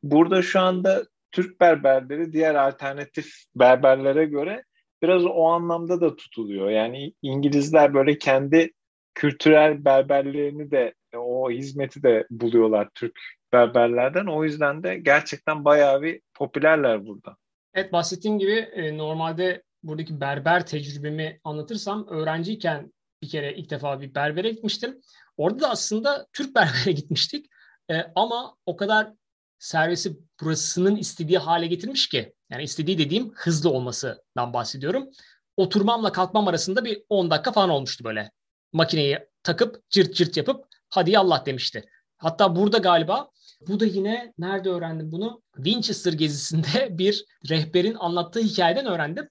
burada 0.03 0.43
şu 0.43 0.61
anda 0.61 1.05
Türk 1.33 1.61
berberleri 1.61 2.33
diğer 2.33 2.55
alternatif 2.55 3.35
berberlere 3.57 4.25
göre 4.25 4.65
biraz 5.03 5.25
o 5.25 5.45
anlamda 5.45 6.01
da 6.01 6.17
tutuluyor. 6.17 6.71
Yani 6.71 7.13
İngilizler 7.23 7.95
böyle 7.95 8.19
kendi 8.19 8.73
kültürel 9.15 9.85
berberlerini 9.85 10.71
de 10.71 10.95
o 11.17 11.51
hizmeti 11.51 12.03
de 12.03 12.27
buluyorlar 12.31 12.89
Türk 12.95 13.21
berberlerden. 13.53 14.27
O 14.27 14.45
yüzden 14.45 14.83
de 14.83 14.99
gerçekten 14.99 15.65
bayağı 15.65 16.03
bir 16.03 16.21
popülerler 16.35 17.07
burada. 17.07 17.37
Evet 17.75 17.93
bahsettiğim 17.93 18.39
gibi 18.39 18.53
e, 18.53 18.99
normalde 18.99 19.63
buradaki 19.83 20.21
berber 20.21 20.67
tecrübemi 20.67 21.41
anlatırsam 21.45 22.07
öğrenciyken 22.09 22.93
bir 23.23 23.29
kere 23.29 23.55
ilk 23.55 23.71
defa 23.71 24.01
bir 24.01 24.15
berbere 24.15 24.51
gitmiştim. 24.51 25.01
Orada 25.37 25.61
da 25.61 25.71
aslında 25.71 26.27
Türk 26.33 26.55
berbere 26.55 26.93
gitmiştik. 26.93 27.47
E, 27.91 27.95
ama 28.15 28.57
o 28.67 28.77
kadar 28.77 29.13
servisi 29.59 30.17
burasının 30.41 30.97
istediği 30.97 31.39
hale 31.39 31.67
getirmiş 31.67 32.09
ki 32.09 32.33
yani 32.51 32.63
istediği 32.63 32.99
dediğim 32.99 33.33
hızlı 33.35 33.71
olmasından 33.71 34.53
bahsediyorum. 34.53 35.09
Oturmamla 35.57 36.13
kalkmam 36.13 36.49
arasında 36.49 36.85
bir 36.85 37.03
10 37.09 37.31
dakika 37.31 37.53
falan 37.53 37.71
olmuştu 37.71 38.05
böyle. 38.05 38.31
Makineyi 38.73 39.19
takıp 39.43 39.91
cırt 39.91 40.15
cırt 40.15 40.37
yapıp 40.37 40.65
hadi 40.89 41.11
yallah 41.11 41.47
demişti. 41.47 41.85
Hatta 42.17 42.57
burada 42.57 42.79
galiba 42.79 43.31
bu 43.61 43.81
da 43.81 43.85
yine 43.85 44.33
nerede 44.39 44.69
öğrendim 44.69 45.13
bunu? 45.13 45.43
Winchester 45.57 46.13
gezisinde 46.13 46.89
bir 46.99 47.25
rehberin 47.51 47.95
anlattığı 47.95 48.41
hikayeden 48.41 48.87
öğrendim. 48.87 49.29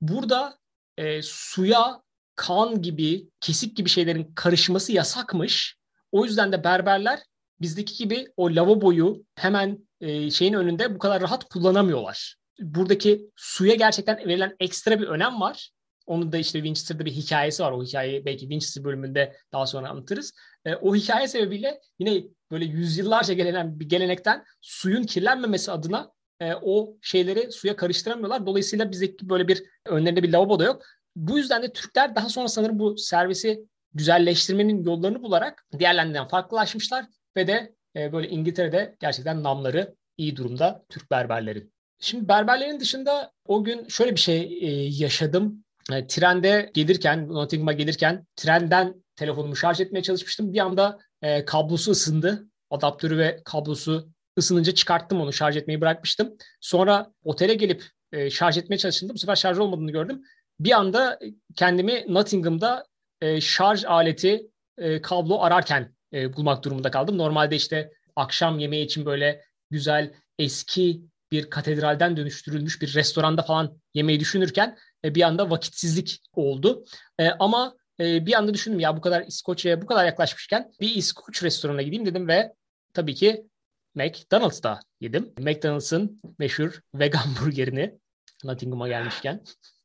Burada 0.00 0.58
e, 0.96 1.22
suya 1.22 2.02
kan 2.36 2.82
gibi, 2.82 3.28
kesik 3.40 3.76
gibi 3.76 3.88
şeylerin 3.88 4.32
karışması 4.34 4.92
yasakmış. 4.92 5.76
O 6.12 6.24
yüzden 6.24 6.52
de 6.52 6.64
berberler 6.64 7.20
bizdeki 7.60 7.96
gibi 7.96 8.26
o 8.36 8.46
lavaboyu 8.46 9.24
hemen 9.34 9.88
e, 10.00 10.30
şeyin 10.30 10.52
önünde 10.52 10.94
bu 10.94 10.98
kadar 10.98 11.22
rahat 11.22 11.44
kullanamıyorlar. 11.44 12.36
Buradaki 12.60 13.30
suya 13.36 13.74
gerçekten 13.74 14.18
verilen 14.18 14.56
ekstra 14.60 15.00
bir 15.00 15.06
önem 15.06 15.40
var. 15.40 15.70
Onun 16.06 16.32
da 16.32 16.38
işte 16.38 16.58
Winchester'da 16.58 17.04
bir 17.04 17.12
hikayesi 17.12 17.62
var. 17.62 17.72
O 17.72 17.82
hikayeyi 17.84 18.24
belki 18.24 18.40
Winchester 18.40 18.84
bölümünde 18.84 19.36
daha 19.52 19.66
sonra 19.66 19.88
anlatırız. 19.88 20.32
E, 20.64 20.74
o 20.74 20.94
hikaye 20.94 21.28
sebebiyle 21.28 21.80
yine 21.98 22.24
böyle 22.50 22.64
yüzyıllarca 22.64 23.34
gelen 23.34 23.80
bir 23.80 23.88
gelenekten 23.88 24.44
suyun 24.60 25.02
kirlenmemesi 25.02 25.72
adına 25.72 26.12
e, 26.40 26.54
o 26.54 26.96
şeyleri 27.02 27.52
suya 27.52 27.76
karıştıramıyorlar. 27.76 28.46
Dolayısıyla 28.46 28.90
bizdeki 28.90 29.28
böyle 29.28 29.48
bir 29.48 29.62
önlerinde 29.86 30.22
bir 30.22 30.32
lavabo 30.32 30.58
da 30.58 30.64
yok. 30.64 30.82
Bu 31.16 31.38
yüzden 31.38 31.62
de 31.62 31.72
Türkler 31.72 32.16
daha 32.16 32.28
sonra 32.28 32.48
sanırım 32.48 32.78
bu 32.78 32.98
servisi 32.98 33.64
güzelleştirmenin 33.94 34.84
yollarını 34.84 35.22
bularak 35.22 35.66
diğerlerinden 35.78 36.28
farklılaşmışlar 36.28 37.06
ve 37.36 37.46
de 37.46 37.74
e, 37.96 38.12
böyle 38.12 38.28
İngiltere'de 38.28 38.96
gerçekten 39.00 39.42
namları 39.42 39.94
iyi 40.16 40.36
durumda 40.36 40.84
Türk 40.88 41.10
berberlerin. 41.10 41.72
Şimdi 42.00 42.28
berberlerin 42.28 42.80
dışında 42.80 43.32
o 43.46 43.64
gün 43.64 43.88
şöyle 43.88 44.12
bir 44.12 44.20
şey 44.20 44.58
e, 44.60 44.88
yaşadım. 44.88 45.64
E, 45.92 46.06
trende 46.06 46.70
gelirken, 46.74 47.28
Nottingham'a 47.28 47.72
gelirken 47.72 48.26
trenden 48.36 49.04
telefonumu 49.16 49.56
şarj 49.56 49.80
etmeye 49.80 50.02
çalışmıştım. 50.02 50.52
Bir 50.52 50.58
anda 50.58 50.98
e, 51.22 51.44
kablosu 51.44 51.90
ısındı. 51.90 52.46
Adaptörü 52.70 53.18
ve 53.18 53.40
kablosu 53.44 54.08
ısınınca 54.38 54.74
çıkarttım 54.74 55.20
onu, 55.20 55.32
şarj 55.32 55.56
etmeyi 55.56 55.80
bırakmıştım. 55.80 56.36
Sonra 56.60 57.12
otele 57.24 57.54
gelip 57.54 57.84
e, 58.12 58.30
şarj 58.30 58.58
etmeye 58.58 58.78
çalıştım. 58.78 59.08
Bu 59.08 59.18
sefer 59.18 59.36
şarj 59.36 59.58
olmadığını 59.58 59.90
gördüm. 59.90 60.22
Bir 60.60 60.72
anda 60.72 61.18
kendimi 61.56 62.04
Nottingham'da 62.08 62.84
e, 63.20 63.40
şarj 63.40 63.84
aleti, 63.84 64.46
e, 64.78 65.02
kablo 65.02 65.40
ararken 65.40 65.94
e, 66.12 66.32
bulmak 66.36 66.64
durumunda 66.64 66.90
kaldım. 66.90 67.18
Normalde 67.18 67.56
işte 67.56 67.90
akşam 68.16 68.58
yemeği 68.58 68.84
için 68.84 69.06
böyle 69.06 69.44
güzel 69.70 70.12
eski 70.38 71.02
bir 71.32 71.50
katedralden 71.50 72.16
dönüştürülmüş 72.16 72.82
bir 72.82 72.94
restoranda 72.94 73.42
falan 73.42 73.78
yemeği 73.94 74.20
düşünürken 74.20 74.78
e, 75.04 75.14
bir 75.14 75.22
anda 75.22 75.50
vakitsizlik 75.50 76.22
oldu. 76.32 76.84
E, 77.18 77.28
ama 77.28 77.76
e, 78.00 78.26
bir 78.26 78.32
anda 78.32 78.54
düşündüm 78.54 78.80
ya 78.80 78.96
bu 78.96 79.00
kadar 79.00 79.22
İskoçya'ya 79.26 79.82
bu 79.82 79.86
kadar 79.86 80.04
yaklaşmışken 80.04 80.72
bir 80.80 80.94
İskoç 80.94 81.42
restoranına 81.42 81.82
gideyim 81.82 82.06
dedim 82.06 82.28
ve 82.28 82.52
tabii 82.94 83.14
ki 83.14 83.46
McDonald's'ta 83.94 84.80
yedim. 85.00 85.32
McDonald's'ın 85.38 86.20
meşhur 86.38 86.80
vegan 86.94 87.26
burgerini 87.44 87.98
Nottingham'a 88.44 88.88
gelmişken. 88.88 89.44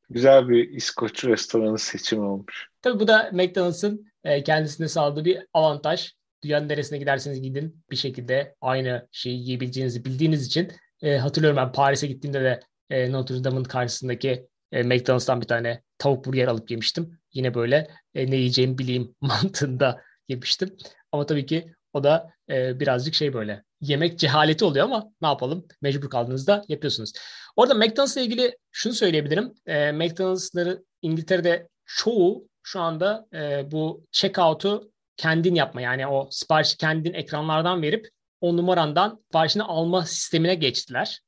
Güzel 0.10 0.50
bir 0.50 0.70
İskoç 0.70 1.26
restoranı 1.26 1.80
seçimi 1.80 2.26
olmuş. 2.26 2.68
Tabii 2.82 3.00
bu 3.00 3.08
da 3.08 3.30
McDonald's'ın 3.34 4.12
e, 4.24 4.44
kendisine 4.44 4.88
sağladığı 4.88 5.26
bir 5.26 5.48
avantaj. 5.54 6.14
Dünyanın 6.44 6.70
neresine 6.70 6.98
giderseniz 6.98 7.42
gidin 7.42 7.84
bir 7.92 7.96
şekilde 7.96 8.56
aynı 8.62 9.08
şeyi 9.12 9.40
yiyebileceğinizi 9.40 10.06
bildiğiniz 10.06 10.46
için 10.48 10.72
e, 11.06 11.18
hatırlıyorum 11.18 11.58
ben 11.58 11.72
Paris'e 11.72 12.08
gittiğimde 12.08 12.44
de 12.44 12.60
e, 12.90 13.12
Notre 13.12 13.44
Dame'ın 13.44 13.64
karşısındaki 13.64 14.48
e, 14.72 14.84
McDonald's'tan 14.84 15.42
bir 15.42 15.48
tane 15.48 15.82
tavuk 15.98 16.26
burger 16.26 16.48
alıp 16.48 16.72
yemiştim. 16.72 17.20
Yine 17.34 17.54
böyle 17.54 17.88
e, 18.16 18.32
ne 18.32 18.36
yiyeceğimi 18.36 18.78
bileyim 18.78 19.16
mantığında 19.22 20.02
yemiştim. 20.28 20.78
Ama 21.12 21.26
tabii 21.26 21.46
ki 21.46 21.74
o 21.94 22.04
da 22.04 22.30
e, 22.50 22.80
birazcık 22.80 23.14
şey 23.14 23.34
böyle 23.34 23.64
yemek 23.82 24.20
cehaleti 24.20 24.66
oluyor 24.66 24.86
ama 24.86 25.12
ne 25.22 25.28
yapalım 25.28 25.68
mecbur 25.82 26.10
kaldığınızda 26.10 26.66
yapıyorsunuz. 26.68 27.14
Orada 27.56 27.74
McDonald's'la 27.74 28.22
ilgili 28.22 28.58
şunu 28.72 28.94
söyleyebilirim. 28.94 29.54
E, 29.66 29.92
McDonald's'ları 29.92 30.84
İngiltere'de 31.02 31.68
çoğu 31.86 32.48
şu 32.64 32.80
anda 32.80 33.28
e, 33.34 33.72
bu 33.72 34.04
checkout'u 34.12 34.92
kendin 35.18 35.56
yapma 35.56 35.82
yani 35.82 36.08
o 36.08 36.28
siparişi 36.32 36.78
kendin 36.78 37.14
ekranlardan 37.14 37.82
verip 37.82 38.10
o 38.42 38.58
numarandan 38.58 39.24
siparişini 39.24 39.64
alma 39.64 40.06
sistemine 40.06 40.56
geçtiler. 40.56 41.22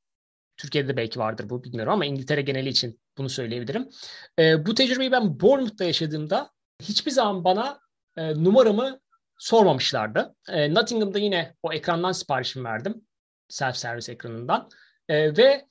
Türkiye'de 0.58 0.88
de 0.88 0.98
belki 0.98 1.20
vardır 1.20 1.50
bu 1.50 1.64
bilmiyorum 1.64 1.94
ama 1.94 2.06
İngiltere 2.06 2.42
geneli 2.42 2.70
için 2.70 3.00
bunu 3.18 3.30
söyleyebilirim. 3.30 3.90
E, 4.40 4.66
bu 4.66 4.74
tecrübeyi 4.74 5.12
ben 5.12 5.40
Bournemouth'ta 5.40 5.84
yaşadığımda 5.84 6.52
hiçbir 6.82 7.12
zaman 7.12 7.44
bana 7.44 7.80
e, 8.18 8.34
numaramı 8.34 9.00
sormamışlardı. 9.38 10.36
E, 10.50 10.74
Nottingham'da 10.74 11.20
yine 11.20 11.56
o 11.64 11.74
ekrandan 11.74 12.12
siparişimi 12.12 12.66
verdim. 12.66 13.08
Self-service 13.50 14.12
ekranından. 14.12 14.70
E, 15.10 15.38
ve 15.38 15.66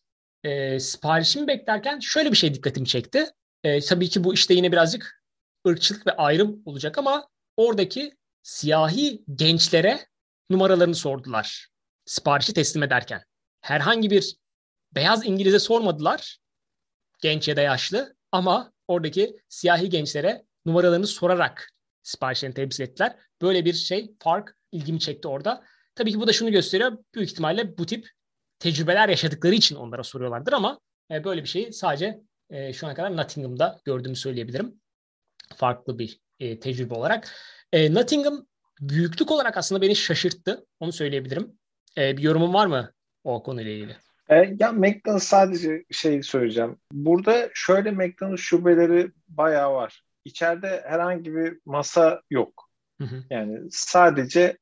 e, 0.44 0.80
siparişimi 0.80 1.46
beklerken 1.46 1.98
şöyle 1.98 2.32
bir 2.32 2.36
şey 2.36 2.54
dikkatimi 2.54 2.86
çekti. 2.86 3.26
E, 3.64 3.80
tabii 3.80 4.08
ki 4.08 4.24
bu 4.24 4.34
işte 4.34 4.54
yine 4.54 4.72
birazcık 4.72 5.22
ırkçılık 5.68 6.06
ve 6.06 6.16
ayrım 6.16 6.62
olacak 6.64 6.98
ama 6.98 7.28
oradaki 7.56 8.16
siyahi 8.42 9.24
gençlere 9.34 10.06
numaralarını 10.50 10.94
sordular. 10.94 11.68
Siparişi 12.04 12.54
teslim 12.54 12.82
ederken. 12.82 13.22
Herhangi 13.60 14.10
bir 14.10 14.36
beyaz 14.94 15.26
İngiliz'e 15.26 15.58
sormadılar. 15.58 16.38
Genç 17.22 17.48
ya 17.48 17.56
da 17.56 17.60
yaşlı 17.60 18.16
ama 18.32 18.72
oradaki 18.88 19.36
siyahi 19.48 19.88
gençlere 19.88 20.44
numaralarını 20.66 21.06
sorarak 21.06 21.70
siparişlerini 22.02 22.54
temsil 22.54 22.84
ettiler. 22.84 23.16
Böyle 23.42 23.64
bir 23.64 23.72
şey 23.72 24.14
fark 24.18 24.56
ilgimi 24.72 25.00
çekti 25.00 25.28
orada. 25.28 25.64
Tabii 25.94 26.12
ki 26.12 26.20
bu 26.20 26.26
da 26.26 26.32
şunu 26.32 26.50
gösteriyor. 26.50 26.98
Büyük 27.14 27.30
ihtimalle 27.30 27.78
bu 27.78 27.86
tip 27.86 28.10
tecrübeler 28.58 29.08
yaşadıkları 29.08 29.54
için 29.54 29.76
onlara 29.76 30.02
soruyorlardır 30.02 30.52
ama 30.52 30.80
e, 31.10 31.24
böyle 31.24 31.42
bir 31.42 31.48
şeyi 31.48 31.72
sadece 31.72 32.20
e, 32.50 32.72
şu 32.72 32.86
ana 32.86 32.94
kadar 32.94 33.16
Nottingham'da 33.16 33.80
gördüğümü 33.84 34.16
söyleyebilirim. 34.16 34.80
Farklı 35.56 35.98
bir 35.98 36.20
e, 36.40 36.60
tecrübe 36.60 36.94
olarak. 36.94 37.34
Nottingham 37.74 38.46
büyüklük 38.80 39.30
olarak 39.30 39.56
aslında 39.56 39.82
beni 39.82 39.96
şaşırttı. 39.96 40.66
Onu 40.80 40.92
söyleyebilirim. 40.92 41.52
E, 41.98 42.16
bir 42.16 42.22
yorumun 42.22 42.54
var 42.54 42.66
mı 42.66 42.92
o 43.24 43.42
konuyla 43.42 43.72
ilgili? 43.72 43.96
E, 44.28 44.56
ya 44.60 44.72
McDonald's 44.72 45.24
sadece 45.24 45.84
şey 45.90 46.22
söyleyeceğim. 46.22 46.76
Burada 46.92 47.50
şöyle 47.54 47.90
McDonald's 47.90 48.40
şubeleri 48.40 49.10
bayağı 49.28 49.72
var. 49.72 50.02
İçeride 50.24 50.82
herhangi 50.86 51.34
bir 51.34 51.58
masa 51.64 52.22
yok. 52.30 52.70
Hı 53.00 53.04
hı. 53.04 53.24
Yani 53.30 53.58
sadece 53.70 54.58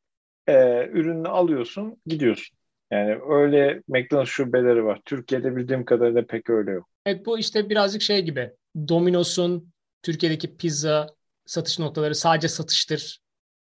e, 0.47 0.87
ürünü 0.87 1.28
alıyorsun, 1.28 1.97
gidiyorsun. 2.06 2.59
Yani 2.90 3.19
öyle 3.28 3.82
McDonald's 3.88 4.30
şubeleri 4.30 4.84
var. 4.84 5.00
Türkiye'de 5.04 5.56
bildiğim 5.56 5.84
kadarıyla 5.84 6.26
pek 6.26 6.50
öyle 6.50 6.71
yok. 6.71 6.88
Evet 7.06 7.26
bu 7.26 7.38
işte 7.38 7.71
birazcık 7.71 8.02
şey 8.02 8.23
gibi. 8.23 8.50
Domino's'un 8.88 9.73
Türkiye'deki 10.02 10.56
pizza 10.56 11.06
satış 11.47 11.78
noktaları 11.78 12.15
sadece 12.15 12.49
satıştır. 12.49 13.24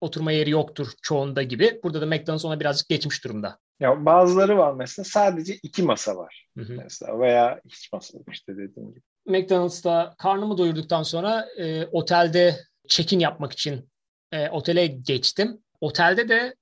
Oturma 0.05 0.31
yeri 0.31 0.49
yoktur 0.49 0.91
çoğunda 1.01 1.43
gibi. 1.43 1.79
Burada 1.83 2.01
da 2.01 2.05
McDonald's 2.05 2.45
ona 2.45 2.59
birazcık 2.59 2.89
geçmiş 2.89 3.23
durumda. 3.23 3.59
Ya 3.79 4.05
bazıları 4.05 4.57
var 4.57 4.73
mesela 4.73 5.05
sadece 5.05 5.55
iki 5.63 5.83
masa 5.83 6.17
var. 6.17 6.47
Hı 6.57 6.63
hı. 6.63 6.73
Mesela 6.73 7.19
veya 7.19 7.61
hiç 7.65 7.93
masa 7.93 8.17
yok 8.17 8.27
işte 8.31 8.53
dediğim 8.53 8.89
gibi. 8.89 9.01
McDonald's'ta 9.25 10.15
karnımı 10.17 10.57
doyurduktan 10.57 11.03
sonra 11.03 11.47
e, 11.57 11.85
otelde 11.85 12.59
check-in 12.87 13.19
yapmak 13.19 13.53
için 13.53 13.89
e, 14.31 14.49
otele 14.49 14.87
geçtim. 14.87 15.63
Otelde 15.81 16.29
de 16.29 16.55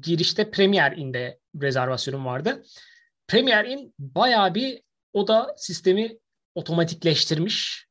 girişte 0.00 0.50
Premier 0.50 0.96
Inn'de 0.96 1.38
rezervasyonum 1.62 2.26
vardı. 2.26 2.62
Premier 3.28 3.64
Inn 3.64 3.94
bayağı 3.98 4.54
bir 4.54 4.82
oda 5.12 5.54
sistemi 5.56 6.18
otomatikleştirmiş. 6.54 7.86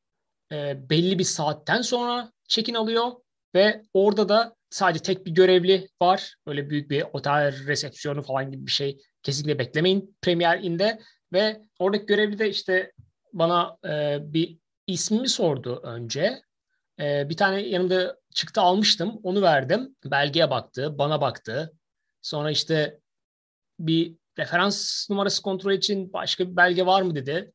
E, 0.51 0.89
belli 0.89 1.19
bir 1.19 1.23
saatten 1.23 1.82
sonra 1.82 2.32
check-in 2.47 2.75
alıyor 2.75 3.12
ve 3.56 3.82
orada 3.93 4.30
da 4.30 4.56
sadece 4.71 5.03
tek 5.03 5.25
bir 5.25 5.31
görevli 5.31 5.89
var. 6.01 6.36
Öyle 6.45 6.69
büyük 6.69 6.89
bir 6.89 7.05
otel 7.13 7.67
resepsiyonu 7.67 8.21
falan 8.21 8.51
gibi 8.51 8.65
bir 8.65 8.71
şey 8.71 9.01
kesinlikle 9.23 9.60
beklemeyin 9.60 10.17
Premier 10.21 10.60
Inn'de 10.60 10.99
ve 11.34 11.62
oradaki 11.79 12.05
görevli 12.05 12.39
de 12.39 12.49
işte 12.49 12.91
bana 13.34 13.77
e, 13.86 14.19
bir 14.21 14.57
ismimi 14.88 15.29
sordu 15.29 15.81
önce. 15.84 16.41
E, 16.99 17.29
bir 17.29 17.38
tane 17.38 17.62
yanımda 17.62 18.17
çıktı 18.34 18.62
almıştım. 18.62 19.19
Onu 19.23 19.41
verdim. 19.41 19.95
Belgeye 20.05 20.49
baktı, 20.49 20.97
bana 20.97 21.21
baktı. 21.21 21.73
Sonra 22.21 22.51
işte 22.51 22.99
bir 23.79 24.15
referans 24.38 25.10
numarası 25.10 25.41
kontrol 25.41 25.71
için 25.71 26.13
başka 26.13 26.51
bir 26.51 26.55
belge 26.55 26.86
var 26.86 27.01
mı 27.01 27.15
dedi. 27.15 27.51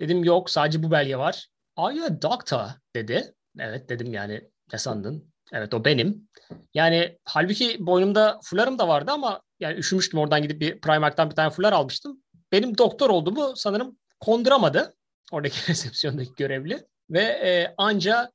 Dedim 0.00 0.24
yok 0.24 0.50
sadece 0.50 0.82
bu 0.82 0.90
belge 0.90 1.16
var. 1.16 1.48
Are 1.76 1.96
you 1.96 2.06
a 2.06 2.22
doctor? 2.22 2.66
dedi. 2.94 3.34
Evet 3.58 3.88
dedim 3.88 4.12
yani 4.12 4.50
ne 4.72 4.78
sandın? 4.78 5.31
Evet 5.52 5.74
o 5.74 5.84
benim. 5.84 6.28
Yani 6.74 7.18
halbuki 7.24 7.86
boynumda 7.86 8.40
fularım 8.44 8.78
da 8.78 8.88
vardı 8.88 9.10
ama 9.10 9.42
yani 9.60 9.78
üşümüştüm 9.78 10.20
oradan 10.20 10.42
gidip 10.42 10.60
bir 10.60 10.80
Primark'tan 10.80 11.30
bir 11.30 11.34
tane 11.34 11.50
fular 11.50 11.72
almıştım. 11.72 12.22
Benim 12.52 12.78
doktor 12.78 13.10
olduğumu 13.10 13.52
sanırım 13.56 13.96
konduramadı 14.20 14.94
oradaki 15.32 15.56
resepsiyondaki 15.70 16.30
görevli 16.36 16.78
ve 17.10 17.20
e, 17.22 17.74
anca 17.78 18.30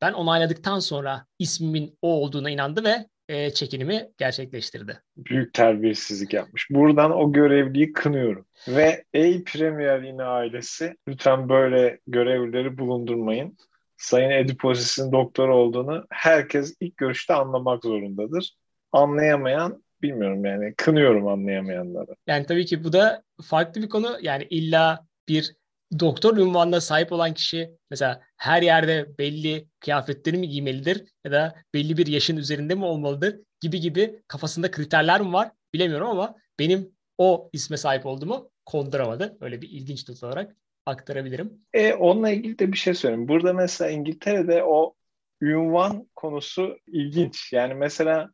ben 0.00 0.12
onayladıktan 0.12 0.78
sonra 0.78 1.26
ismimin 1.38 1.98
o 2.02 2.08
olduğuna 2.08 2.50
inandı 2.50 2.84
ve 2.84 3.06
e, 3.28 3.50
çekinimi 3.50 4.08
gerçekleştirdi. 4.18 5.02
Büyük 5.16 5.54
terbiyesizlik 5.54 6.32
yapmış. 6.32 6.70
Buradan 6.70 7.10
o 7.10 7.32
görevliyi 7.32 7.92
kınıyorum. 7.92 8.46
Ve 8.68 9.04
ey 9.12 9.44
Premier 9.44 10.02
yine 10.02 10.22
ailesi 10.22 10.96
lütfen 11.08 11.48
böyle 11.48 12.00
görevlileri 12.06 12.78
bulundurmayın. 12.78 13.56
Sayın 14.00 14.30
Ediposis'in 14.30 15.12
doktor 15.12 15.48
olduğunu 15.48 16.06
herkes 16.10 16.74
ilk 16.80 16.96
görüşte 16.96 17.34
anlamak 17.34 17.84
zorundadır. 17.84 18.56
Anlayamayan 18.92 19.84
bilmiyorum 20.02 20.44
yani 20.44 20.74
kınıyorum 20.76 21.28
anlayamayanları. 21.28 22.14
Yani 22.26 22.46
tabii 22.46 22.66
ki 22.66 22.84
bu 22.84 22.92
da 22.92 23.22
farklı 23.42 23.82
bir 23.82 23.88
konu. 23.88 24.18
Yani 24.22 24.46
illa 24.50 25.06
bir 25.28 25.54
doktor 26.00 26.36
ünvanına 26.36 26.80
sahip 26.80 27.12
olan 27.12 27.34
kişi 27.34 27.70
mesela 27.90 28.22
her 28.36 28.62
yerde 28.62 29.18
belli 29.18 29.68
kıyafetleri 29.80 30.38
mi 30.38 30.48
giymelidir 30.48 31.04
ya 31.24 31.32
da 31.32 31.54
belli 31.74 31.96
bir 31.96 32.06
yaşın 32.06 32.36
üzerinde 32.36 32.74
mi 32.74 32.84
olmalıdır 32.84 33.40
gibi 33.60 33.80
gibi 33.80 34.22
kafasında 34.28 34.70
kriterler 34.70 35.20
mi 35.20 35.32
var 35.32 35.50
bilemiyorum 35.74 36.08
ama 36.08 36.34
benim 36.58 36.92
o 37.18 37.50
isme 37.52 37.76
sahip 37.76 38.06
olduğumu 38.06 38.50
konduramadı. 38.66 39.38
Öyle 39.40 39.62
bir 39.62 39.68
ilginç 39.68 40.08
not 40.08 40.22
olarak 40.22 40.56
aktarabilirim. 40.86 41.60
E, 41.72 41.94
onunla 41.94 42.30
ilgili 42.30 42.58
de 42.58 42.72
bir 42.72 42.78
şey 42.78 42.94
söyleyeyim. 42.94 43.28
Burada 43.28 43.52
mesela 43.52 43.90
İngiltere'de 43.90 44.64
o 44.64 44.94
ünvan 45.40 46.08
konusu 46.16 46.78
ilginç. 46.86 47.52
Yani 47.52 47.74
mesela 47.74 48.30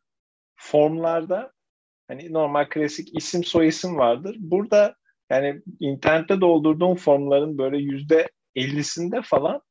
formlarda 0.55 1.51
hani 2.07 2.33
normal 2.33 2.69
klasik 2.69 3.17
isim 3.17 3.43
soy 3.43 3.67
isim 3.67 3.97
vardır. 3.97 4.35
Burada 4.39 4.95
yani 5.29 5.61
internette 5.79 6.41
doldurduğum 6.41 6.95
formların 6.95 7.57
böyle 7.57 7.77
yüzde 7.77 8.29
ellisinde 8.55 9.21
falan 9.21 9.61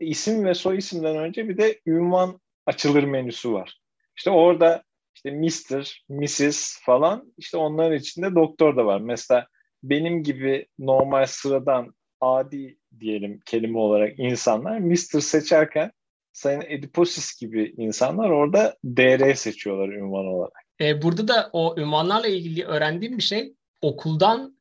isim 0.00 0.44
ve 0.44 0.54
soy 0.54 0.78
isimden 0.78 1.16
önce 1.16 1.48
bir 1.48 1.58
de 1.58 1.80
ünvan 1.86 2.40
açılır 2.66 3.04
menüsü 3.04 3.52
var. 3.52 3.80
İşte 4.16 4.30
orada 4.30 4.82
işte 5.14 5.30
Mr., 5.30 6.04
Mrs. 6.08 6.78
falan 6.82 7.34
işte 7.38 7.56
onların 7.56 7.96
içinde 7.96 8.34
doktor 8.34 8.76
da 8.76 8.86
var. 8.86 9.00
Mesela 9.00 9.46
benim 9.82 10.22
gibi 10.22 10.66
normal 10.78 11.26
sıradan 11.26 11.94
adi 12.20 12.78
diyelim 13.00 13.40
kelime 13.46 13.78
olarak 13.78 14.18
insanlar 14.18 14.78
Mr. 14.78 15.20
seçerken 15.20 15.92
Sayın 16.32 16.60
Ediposis 16.68 17.40
gibi 17.40 17.74
insanlar 17.76 18.30
orada 18.30 18.76
DR 18.84 19.34
seçiyorlar 19.34 19.88
ünvan 19.88 20.26
olarak. 20.26 20.62
E, 20.80 21.02
burada 21.02 21.28
da 21.28 21.50
o 21.52 21.74
ünvanlarla 21.78 22.26
ilgili 22.26 22.64
öğrendiğim 22.64 23.18
bir 23.18 23.22
şey 23.22 23.54
okuldan 23.82 24.58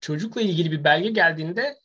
çocukla 0.00 0.40
ilgili 0.40 0.72
bir 0.72 0.84
belge 0.84 1.10
geldiğinde 1.10 1.76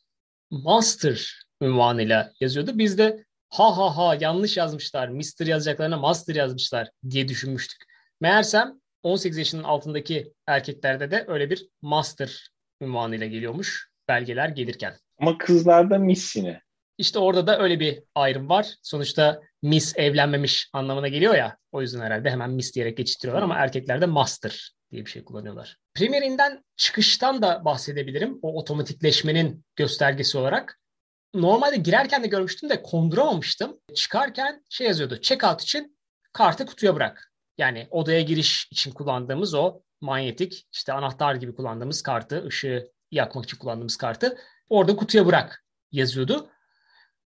master 0.50 1.46
ünvanıyla 1.62 2.32
yazıyordu. 2.40 2.78
Biz 2.78 2.98
de 2.98 3.24
ha 3.48 3.76
ha 3.76 3.96
ha 3.96 4.16
yanlış 4.20 4.56
yazmışlar. 4.56 5.08
Mister 5.08 5.46
yazacaklarına 5.46 5.96
master 5.96 6.34
yazmışlar 6.34 6.90
diye 7.10 7.28
düşünmüştük. 7.28 7.82
Meğersem 8.20 8.80
18 9.02 9.38
yaşının 9.38 9.62
altındaki 9.62 10.32
erkeklerde 10.46 11.10
de 11.10 11.24
öyle 11.28 11.50
bir 11.50 11.68
master 11.82 12.48
ünvanıyla 12.80 13.26
geliyormuş 13.26 13.88
belgeler 14.08 14.48
gelirken. 14.48 14.94
Ama 15.18 15.38
kızlarda 15.38 15.98
miss 15.98 16.36
yine. 16.36 16.62
İşte 16.98 17.18
orada 17.18 17.46
da 17.46 17.58
öyle 17.58 17.80
bir 17.80 18.02
ayrım 18.14 18.48
var. 18.48 18.74
Sonuçta 18.82 19.40
miss 19.62 19.98
evlenmemiş 19.98 20.70
anlamına 20.72 21.08
geliyor 21.08 21.34
ya. 21.34 21.56
O 21.72 21.82
yüzden 21.82 22.00
herhalde 22.00 22.30
hemen 22.30 22.50
miss 22.50 22.74
diyerek 22.74 22.96
geçiştiriyorlar 22.96 23.42
ama 23.42 23.54
erkeklerde 23.54 24.06
master 24.06 24.74
diye 24.90 25.04
bir 25.04 25.10
şey 25.10 25.24
kullanıyorlar. 25.24 25.76
Premier'inden 25.94 26.64
çıkıştan 26.76 27.42
da 27.42 27.64
bahsedebilirim. 27.64 28.38
O 28.42 28.58
otomatikleşmenin 28.58 29.64
göstergesi 29.76 30.38
olarak. 30.38 30.80
Normalde 31.34 31.76
girerken 31.76 32.22
de 32.22 32.26
görmüştüm 32.26 32.70
de 32.70 32.82
konduramamıştım. 32.82 33.78
Çıkarken 33.94 34.64
şey 34.70 34.86
yazıyordu. 34.86 35.20
Checkout 35.20 35.62
için 35.62 35.98
kartı 36.32 36.66
kutuya 36.66 36.94
bırak. 36.94 37.32
Yani 37.58 37.86
odaya 37.90 38.20
giriş 38.20 38.68
için 38.70 38.92
kullandığımız 38.92 39.54
o 39.54 39.80
manyetik 40.00 40.66
işte 40.72 40.92
anahtar 40.92 41.34
gibi 41.34 41.54
kullandığımız 41.54 42.02
kartı, 42.02 42.46
ışığı 42.46 42.92
yakmak 43.10 43.44
için 43.44 43.58
kullandığımız 43.58 43.96
kartı 43.96 44.38
orada 44.68 44.96
kutuya 44.96 45.26
bırak 45.26 45.64
yazıyordu. 45.92 46.50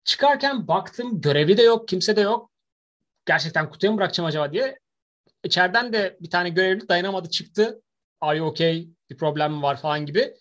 Çıkarken 0.05 0.69
baktım 0.69 1.21
görevli 1.21 1.57
de 1.57 1.63
yok, 1.63 1.89
kimse 1.89 2.17
de 2.17 2.21
yok. 2.21 2.51
Gerçekten 3.27 3.71
kutuya 3.71 3.93
mı 3.93 3.99
bırakacağım 3.99 4.29
acaba 4.29 4.53
diye. 4.53 4.79
İçeriden 5.45 5.93
de 5.93 6.17
bir 6.21 6.31
tane 6.31 6.49
görevli 6.49 6.89
dayanamadı 6.89 7.31
çıktı. 7.31 7.83
Are 8.21 8.39
you 8.39 8.49
okay? 8.49 8.89
Bir 9.11 9.17
problem 9.17 9.53
mi 9.53 9.63
var 9.63 9.81
falan 9.81 10.07
gibi. 10.07 10.35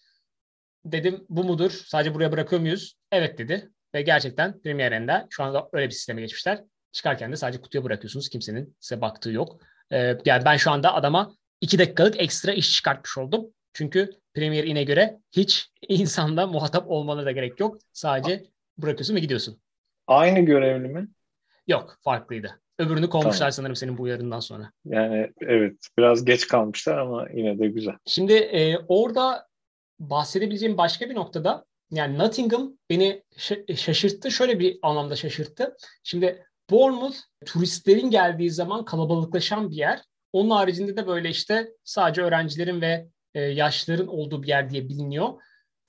Dedim 0.85 1.25
bu 1.29 1.43
mudur? 1.43 1.83
Sadece 1.85 2.13
buraya 2.13 2.31
bırakıyor 2.31 2.61
muyuz? 2.61 2.95
Evet 3.11 3.37
dedi. 3.37 3.69
Ve 3.95 4.01
gerçekten 4.01 4.61
Premiere'nde 4.61 5.27
şu 5.29 5.43
anda 5.43 5.69
öyle 5.73 5.85
bir 5.85 5.91
sisteme 5.91 6.21
geçmişler. 6.21 6.63
Çıkarken 6.91 7.31
de 7.31 7.35
sadece 7.35 7.61
kutuya 7.61 7.83
bırakıyorsunuz. 7.83 8.29
Kimsenin 8.29 8.77
size 8.79 9.01
baktığı 9.01 9.31
yok. 9.31 9.61
Ee, 9.91 10.17
yani 10.25 10.45
ben 10.45 10.57
şu 10.57 10.71
anda 10.71 10.93
adama 10.93 11.35
iki 11.61 11.79
dakikalık 11.79 12.21
ekstra 12.21 12.53
iş 12.53 12.71
çıkartmış 12.75 13.17
oldum. 13.17 13.45
Çünkü 13.73 14.09
Premier 14.33 14.63
In'e 14.63 14.83
göre 14.83 15.19
hiç 15.31 15.69
insanda 15.87 16.47
muhatap 16.47 16.91
olmana 16.91 17.25
da 17.25 17.31
gerek 17.31 17.59
yok. 17.59 17.77
Sadece 17.91 18.43
bırakıyorsun 18.77 19.15
ve 19.15 19.19
gidiyorsun. 19.19 19.59
Aynı 20.07 20.39
görevli 20.39 20.87
mi? 20.87 21.07
Yok 21.67 21.97
farklıydı. 22.01 22.59
Öbürünü 22.79 23.09
kovmuşlar 23.09 23.39
tamam. 23.39 23.51
sanırım 23.51 23.75
senin 23.75 23.97
bu 23.97 24.03
uyarından 24.03 24.39
sonra. 24.39 24.71
Yani 24.85 25.31
evet 25.41 25.87
biraz 25.97 26.25
geç 26.25 26.47
kalmışlar 26.47 26.97
ama 26.97 27.27
yine 27.33 27.59
de 27.59 27.67
güzel. 27.67 27.93
Şimdi 28.05 28.33
e, 28.33 28.77
orada 28.87 29.47
bahsedebileceğim 29.99 30.77
başka 30.77 31.09
bir 31.09 31.15
noktada 31.15 31.65
yani 31.91 32.17
Nottingham 32.17 32.77
beni 32.89 33.23
şaşırttı. 33.75 34.31
Şöyle 34.31 34.59
bir 34.59 34.79
anlamda 34.81 35.15
şaşırttı. 35.15 35.75
Şimdi 36.03 36.45
Bournemouth 36.69 37.17
turistlerin 37.45 38.09
geldiği 38.09 38.51
zaman 38.51 38.85
kalabalıklaşan 38.85 39.69
bir 39.69 39.75
yer. 39.75 40.01
Onun 40.33 40.49
haricinde 40.49 40.97
de 40.97 41.07
böyle 41.07 41.29
işte 41.29 41.71
sadece 41.83 42.21
öğrencilerin 42.21 42.81
ve 42.81 43.07
e, 43.33 43.41
yaşlıların 43.41 44.07
olduğu 44.07 44.43
bir 44.43 44.47
yer 44.47 44.69
diye 44.69 44.89
biliniyor. 44.89 45.33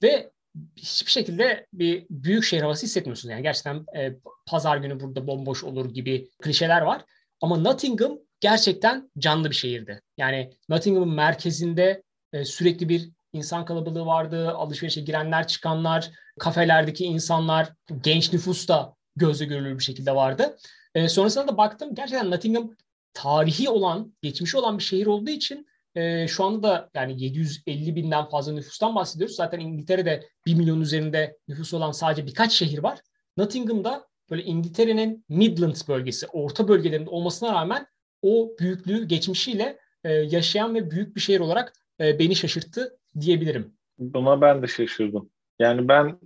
Ve 0.02 0.30
hiçbir 0.76 1.10
şekilde 1.10 1.66
bir 1.72 2.06
büyük 2.10 2.44
şehir 2.44 2.62
havası 2.62 2.86
hissetmiyorsun. 2.86 3.30
Yani 3.30 3.42
gerçekten 3.42 3.84
e, 3.96 4.16
pazar 4.46 4.76
günü 4.76 5.00
burada 5.00 5.26
bomboş 5.26 5.64
olur 5.64 5.90
gibi 5.94 6.28
klişeler 6.42 6.80
var. 6.80 7.04
Ama 7.40 7.56
Nottingham 7.56 8.18
gerçekten 8.40 9.10
canlı 9.18 9.50
bir 9.50 9.54
şehirdi. 9.54 10.00
Yani 10.16 10.52
Nottingham'ın 10.68 11.14
merkezinde 11.14 12.02
e, 12.32 12.44
sürekli 12.44 12.88
bir 12.88 13.10
insan 13.32 13.64
kalabalığı 13.64 14.06
vardı. 14.06 14.50
Alışverişe 14.50 15.00
girenler, 15.00 15.46
çıkanlar, 15.46 16.10
kafelerdeki 16.38 17.04
insanlar, 17.04 17.72
genç 18.02 18.32
nüfus 18.32 18.68
da 18.68 18.94
gözle 19.16 19.44
görülür 19.44 19.78
bir 19.78 19.84
şekilde 19.84 20.14
vardı. 20.14 20.56
E, 20.94 21.08
sonrasında 21.08 21.48
da 21.48 21.56
baktım 21.56 21.94
gerçekten 21.94 22.30
Nottingham 22.30 22.76
tarihi 23.14 23.68
olan, 23.68 24.14
geçmişi 24.22 24.56
olan 24.56 24.78
bir 24.78 24.82
şehir 24.82 25.06
olduğu 25.06 25.30
için 25.30 25.66
e, 25.94 26.28
şu 26.28 26.44
anda 26.44 26.62
da 26.62 26.90
yani 26.94 27.22
750 27.22 27.96
binden 27.96 28.28
fazla 28.28 28.52
nüfustan 28.52 28.94
bahsediyoruz. 28.94 29.36
Zaten 29.36 29.60
İngiltere'de 29.60 30.28
1 30.46 30.54
milyon 30.54 30.80
üzerinde 30.80 31.36
nüfus 31.48 31.74
olan 31.74 31.92
sadece 31.92 32.26
birkaç 32.26 32.52
şehir 32.52 32.78
var. 32.78 32.98
Nottingham'da 33.36 34.08
böyle 34.30 34.42
İngiltere'nin 34.42 35.24
Midlands 35.28 35.88
bölgesi, 35.88 36.26
orta 36.26 36.68
bölgelerinde 36.68 37.10
olmasına 37.10 37.52
rağmen 37.52 37.86
o 38.22 38.52
büyüklüğü 38.60 39.04
geçmişiyle 39.04 39.78
e, 40.04 40.12
yaşayan 40.12 40.74
ve 40.74 40.90
büyük 40.90 41.16
bir 41.16 41.20
şehir 41.20 41.40
olarak 41.40 41.72
e, 42.00 42.18
beni 42.18 42.36
şaşırttı 42.36 42.98
diyebilirim. 43.20 43.72
Buna 43.98 44.40
ben 44.40 44.62
de 44.62 44.66
şaşırdım. 44.66 45.30
Yani 45.58 45.88
ben 45.88 46.18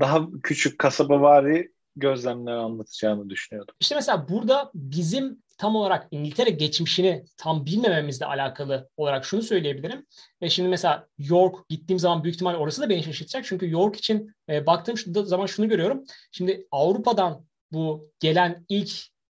daha 0.00 0.28
küçük 0.42 0.78
kasaba 0.78 1.20
vari 1.20 1.72
gözlemler 1.96 2.52
anlatacağını 2.52 3.30
düşünüyordum. 3.30 3.74
İşte 3.80 3.94
mesela 3.94 4.28
burada 4.28 4.70
bizim 4.74 5.42
tam 5.58 5.76
olarak 5.76 6.08
İngiltere 6.10 6.50
geçmişini 6.50 7.24
tam 7.36 7.66
bilmememizle 7.66 8.26
alakalı 8.26 8.88
olarak 8.96 9.24
şunu 9.24 9.42
söyleyebilirim. 9.42 10.06
E 10.40 10.48
şimdi 10.48 10.68
mesela 10.68 11.08
York 11.18 11.68
gittiğim 11.68 11.98
zaman 11.98 12.24
büyük 12.24 12.34
ihtimal 12.34 12.54
orası 12.54 12.82
da 12.82 12.88
beni 12.88 13.02
şaşırtacak. 13.02 13.44
Çünkü 13.44 13.70
York 13.70 13.96
için 13.96 14.34
e, 14.48 14.66
baktığım 14.66 15.26
zaman 15.26 15.46
şunu 15.46 15.68
görüyorum. 15.68 16.04
Şimdi 16.32 16.66
Avrupa'dan 16.70 17.46
bu 17.72 18.10
gelen 18.20 18.64
ilk 18.68 18.90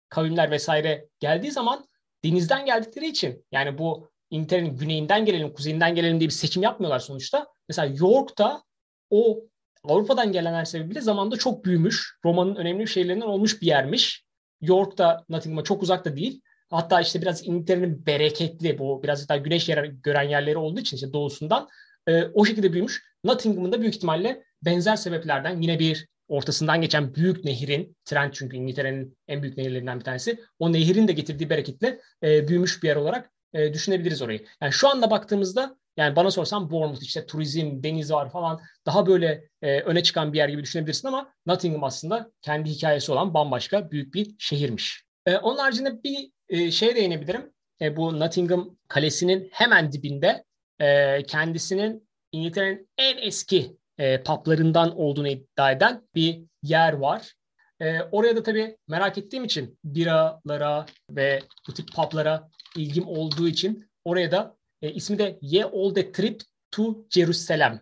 kavimler 0.08 0.50
vesaire 0.50 1.08
geldiği 1.20 1.50
zaman 1.50 1.86
denizden 2.24 2.66
geldikleri 2.66 3.06
için 3.06 3.44
yani 3.52 3.78
bu 3.78 4.10
İngiltere'nin 4.30 4.76
güneyinden 4.76 5.24
gelelim, 5.24 5.52
kuzeyinden 5.52 5.94
gelelim 5.94 6.20
diye 6.20 6.28
bir 6.28 6.34
seçim 6.34 6.62
yapmıyorlar 6.62 6.98
sonuçta. 6.98 7.46
Mesela 7.68 7.94
York'ta 7.98 8.62
o 9.10 9.40
Avrupa'dan 9.84 10.32
gelenler 10.32 10.64
sebebiyle 10.64 11.00
zamanda 11.00 11.36
çok 11.36 11.64
büyümüş. 11.64 12.14
Roma'nın 12.24 12.56
önemli 12.56 12.88
şehirlerinden 12.88 13.26
olmuş 13.26 13.62
bir 13.62 13.66
yermiş. 13.66 14.24
York 14.60 14.98
da 14.98 15.24
Nottingham'a 15.28 15.64
çok 15.64 15.82
uzakta 15.82 16.16
değil. 16.16 16.40
Hatta 16.70 17.00
işte 17.00 17.22
biraz 17.22 17.46
İngiltere'nin 17.46 18.06
bereketli 18.06 18.78
bu 18.78 19.02
biraz 19.02 19.28
daha 19.28 19.38
güneş 19.38 19.68
yer, 19.68 19.84
gören 19.84 20.28
yerleri 20.28 20.58
olduğu 20.58 20.80
için 20.80 20.96
işte 20.96 21.12
doğusundan 21.12 21.68
e, 22.06 22.24
o 22.24 22.44
şekilde 22.44 22.72
büyümüş. 22.72 23.02
Nottingham'ın 23.24 23.72
da 23.72 23.80
büyük 23.80 23.94
ihtimalle 23.94 24.44
benzer 24.62 24.96
sebeplerden 24.96 25.60
yine 25.60 25.78
bir 25.78 26.08
ortasından 26.28 26.80
geçen 26.80 27.14
büyük 27.14 27.44
nehirin, 27.44 27.96
Trent 28.04 28.34
çünkü 28.34 28.56
İngiltere'nin 28.56 29.18
en 29.28 29.42
büyük 29.42 29.56
nehirlerinden 29.56 29.98
bir 29.98 30.04
tanesi, 30.04 30.40
o 30.58 30.72
nehirin 30.72 31.08
de 31.08 31.12
getirdiği 31.12 31.50
bereketle 31.50 32.00
e, 32.22 32.48
büyümüş 32.48 32.82
bir 32.82 32.88
yer 32.88 32.96
olarak 32.96 33.30
e, 33.54 33.74
düşünebiliriz 33.74 34.22
orayı. 34.22 34.44
Yani 34.62 34.72
şu 34.72 34.88
anda 34.88 35.10
baktığımızda 35.10 35.76
yani 35.96 36.16
bana 36.16 36.30
sorsan 36.30 36.70
Bournemouth 36.70 37.02
işte 37.02 37.26
turizm, 37.26 37.82
deniz 37.82 38.12
var 38.12 38.30
falan 38.30 38.60
daha 38.86 39.06
böyle 39.06 39.48
e, 39.62 39.80
öne 39.80 40.02
çıkan 40.02 40.32
bir 40.32 40.38
yer 40.38 40.48
gibi 40.48 40.62
düşünebilirsin 40.62 41.08
ama 41.08 41.32
Nottingham 41.46 41.84
aslında 41.84 42.30
kendi 42.42 42.70
hikayesi 42.70 43.12
olan 43.12 43.34
bambaşka 43.34 43.90
büyük 43.90 44.14
bir 44.14 44.34
şehirmiş. 44.38 45.04
E, 45.26 45.36
onun 45.36 45.58
haricinde 45.58 46.02
bir 46.02 46.30
e, 46.48 46.70
şeye 46.70 46.96
değinebilirim. 46.96 47.52
E, 47.80 47.96
bu 47.96 48.20
Nottingham 48.20 48.76
Kalesi'nin 48.88 49.48
hemen 49.52 49.92
dibinde 49.92 50.44
e, 50.80 51.22
kendisinin 51.22 52.08
İngiltere'nin 52.32 52.88
en 52.98 53.18
eski 53.18 53.76
e, 53.98 54.22
publarından 54.22 54.98
olduğunu 54.98 55.28
iddia 55.28 55.72
eden 55.72 56.02
bir 56.14 56.40
yer 56.62 56.92
var. 56.92 57.34
E, 57.80 58.00
oraya 58.00 58.36
da 58.36 58.42
tabii 58.42 58.76
merak 58.88 59.18
ettiğim 59.18 59.44
için 59.44 59.78
biralara 59.84 60.86
ve 61.10 61.42
bu 61.68 61.74
tip 61.74 61.92
publara 61.92 62.48
ilgim 62.76 63.08
olduğu 63.08 63.48
için 63.48 63.90
oraya 64.04 64.30
da 64.30 64.56
e, 64.84 64.92
ismi 64.92 65.18
de 65.18 65.38
Ye 65.40 65.64
All 65.64 65.94
The 65.94 66.12
Trip 66.12 66.42
to 66.70 67.06
Jerusalem 67.10 67.80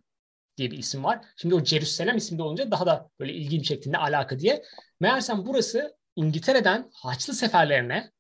diye 0.56 0.70
bir 0.70 0.78
isim 0.78 1.04
var. 1.04 1.24
Şimdi 1.36 1.54
o 1.54 1.64
Jerusalem 1.64 2.16
isminde 2.16 2.42
olunca 2.42 2.70
daha 2.70 2.86
da 2.86 3.10
böyle 3.20 3.32
ilginç 3.32 3.68
şeklinde 3.68 3.98
alaka 3.98 4.38
diye. 4.38 4.62
Meğersem 5.00 5.46
burası 5.46 5.96
İngiltere'den 6.16 6.90
Haçlı 6.94 7.34
seferlerine 7.34 8.10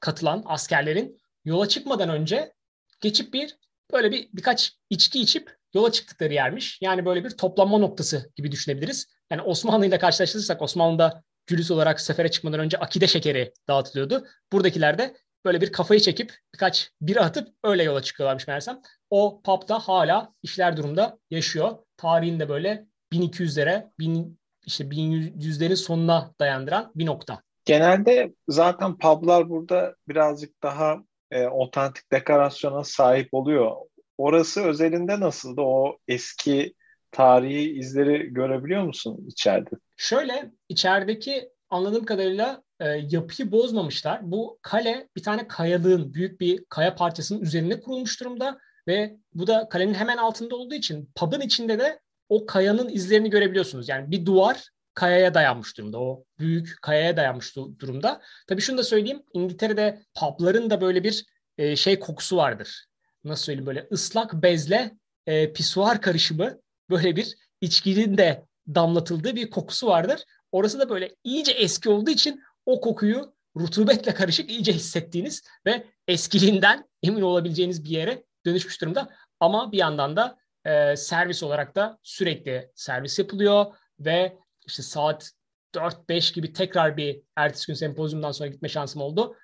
katılan 0.00 0.42
askerlerin 0.46 1.20
yola 1.44 1.68
çıkmadan 1.68 2.08
önce 2.08 2.52
geçip 3.00 3.34
bir 3.34 3.56
böyle 3.92 4.10
bir 4.10 4.28
birkaç 4.32 4.72
içki 4.90 5.20
içip 5.20 5.56
yola 5.74 5.92
çıktıkları 5.92 6.34
yermiş. 6.34 6.78
Yani 6.80 7.04
böyle 7.04 7.24
bir 7.24 7.30
toplanma 7.30 7.78
noktası 7.78 8.32
gibi 8.36 8.52
düşünebiliriz. 8.52 9.06
Yani 9.30 9.42
Osmanlı 9.42 9.86
ile 9.86 9.98
karşılaştırırsak 9.98 10.62
Osmanlı'da 10.62 11.22
cülüs 11.46 11.70
olarak 11.70 12.00
sefere 12.00 12.30
çıkmadan 12.30 12.60
önce 12.60 12.78
akide 12.78 13.06
şekeri 13.06 13.52
dağıtılıyordu. 13.68 14.26
Buradakiler 14.52 14.98
de 14.98 15.16
böyle 15.44 15.60
bir 15.60 15.72
kafayı 15.72 16.00
çekip 16.00 16.34
birkaç 16.54 16.90
bir 17.00 17.24
atıp 17.24 17.48
öyle 17.64 17.82
yola 17.82 18.02
çıkıyorlarmış 18.02 18.46
meğersem. 18.46 18.80
O 19.10 19.42
pub'da 19.42 19.78
hala 19.78 20.32
işler 20.42 20.76
durumda 20.76 21.18
yaşıyor. 21.30 21.78
Tarihinde 21.96 22.48
böyle 22.48 22.86
1200'lere, 23.12 23.90
1000 23.98 24.38
işte 24.66 24.84
1100'lerin 24.84 25.76
sonuna 25.76 26.34
dayandıran 26.40 26.92
bir 26.94 27.06
nokta. 27.06 27.42
Genelde 27.64 28.34
zaten 28.48 28.98
publar 28.98 29.48
burada 29.48 29.94
birazcık 30.08 30.62
daha 30.62 30.96
e, 31.30 31.46
otantik 31.46 32.12
dekorasyona 32.12 32.84
sahip 32.84 33.28
oluyor. 33.32 33.76
Orası 34.18 34.62
özelinde 34.62 35.20
nasıldı? 35.20 35.60
O 35.60 35.98
eski 36.08 36.74
tarihi 37.10 37.78
izleri 37.78 38.32
görebiliyor 38.32 38.82
musun 38.82 39.24
içeride? 39.28 39.70
Şöyle 39.96 40.50
içerideki 40.68 41.48
anladığım 41.70 42.04
kadarıyla 42.04 42.62
e, 42.80 42.88
yapıyı 42.88 43.52
bozmamışlar. 43.52 44.20
Bu 44.22 44.58
kale 44.62 45.08
bir 45.16 45.22
tane 45.22 45.48
kayalığın, 45.48 46.14
büyük 46.14 46.40
bir 46.40 46.64
kaya 46.64 46.94
parçasının 46.94 47.40
üzerine 47.40 47.80
kurulmuş 47.80 48.20
durumda 48.20 48.58
ve 48.88 49.16
bu 49.34 49.46
da 49.46 49.68
kalenin 49.68 49.94
hemen 49.94 50.16
altında 50.16 50.56
olduğu 50.56 50.74
için 50.74 51.10
pub'ın 51.14 51.40
içinde 51.40 51.78
de 51.78 52.00
o 52.28 52.46
kayanın 52.46 52.88
izlerini 52.88 53.30
görebiliyorsunuz. 53.30 53.88
Yani 53.88 54.10
bir 54.10 54.26
duvar 54.26 54.68
kayaya 54.94 55.34
dayanmış 55.34 55.78
durumda. 55.78 56.00
O 56.00 56.24
büyük 56.38 56.76
kayaya 56.82 57.16
dayanmış 57.16 57.56
durumda. 57.56 58.20
Tabii 58.48 58.60
şunu 58.60 58.78
da 58.78 58.82
söyleyeyim. 58.82 59.22
İngiltere'de 59.32 60.02
pubların 60.20 60.70
da 60.70 60.80
böyle 60.80 61.04
bir 61.04 61.24
e, 61.58 61.76
şey 61.76 62.00
kokusu 62.00 62.36
vardır. 62.36 62.86
Nasıl 63.24 63.44
söyleyeyim 63.44 63.66
böyle 63.66 63.88
ıslak 63.92 64.42
bezle 64.42 64.96
e, 65.26 65.52
pisuar 65.52 66.00
karışımı 66.00 66.60
böyle 66.90 67.16
bir 67.16 67.36
içkinin 67.60 68.18
de 68.18 68.46
damlatıldığı 68.74 69.36
bir 69.36 69.50
kokusu 69.50 69.86
vardır. 69.86 70.24
Orası 70.52 70.78
da 70.78 70.88
böyle 70.88 71.16
iyice 71.24 71.52
eski 71.52 71.88
olduğu 71.88 72.10
için 72.10 72.42
o 72.68 72.80
kokuyu 72.80 73.34
rutubetle 73.56 74.14
karışık 74.14 74.50
iyice 74.50 74.72
hissettiğiniz 74.72 75.42
ve 75.66 75.86
eskiliğinden 76.08 76.88
emin 77.02 77.22
olabileceğiniz 77.22 77.84
bir 77.84 77.90
yere 77.90 78.24
dönüşmüş 78.46 78.80
durumda. 78.80 79.08
Ama 79.40 79.72
bir 79.72 79.78
yandan 79.78 80.16
da 80.16 80.38
e, 80.64 80.96
servis 80.96 81.42
olarak 81.42 81.74
da 81.76 81.98
sürekli 82.02 82.70
servis 82.74 83.18
yapılıyor 83.18 83.66
ve 84.00 84.36
işte 84.66 84.82
saat 84.82 85.30
4-5 85.74 86.34
gibi 86.34 86.52
tekrar 86.52 86.96
bir 86.96 87.22
ertesi 87.36 87.66
gün 87.66 87.74
sempozyumdan 87.74 88.32
sonra 88.32 88.48
gitme 88.48 88.68
şansım 88.68 89.02
oldu. 89.02 89.36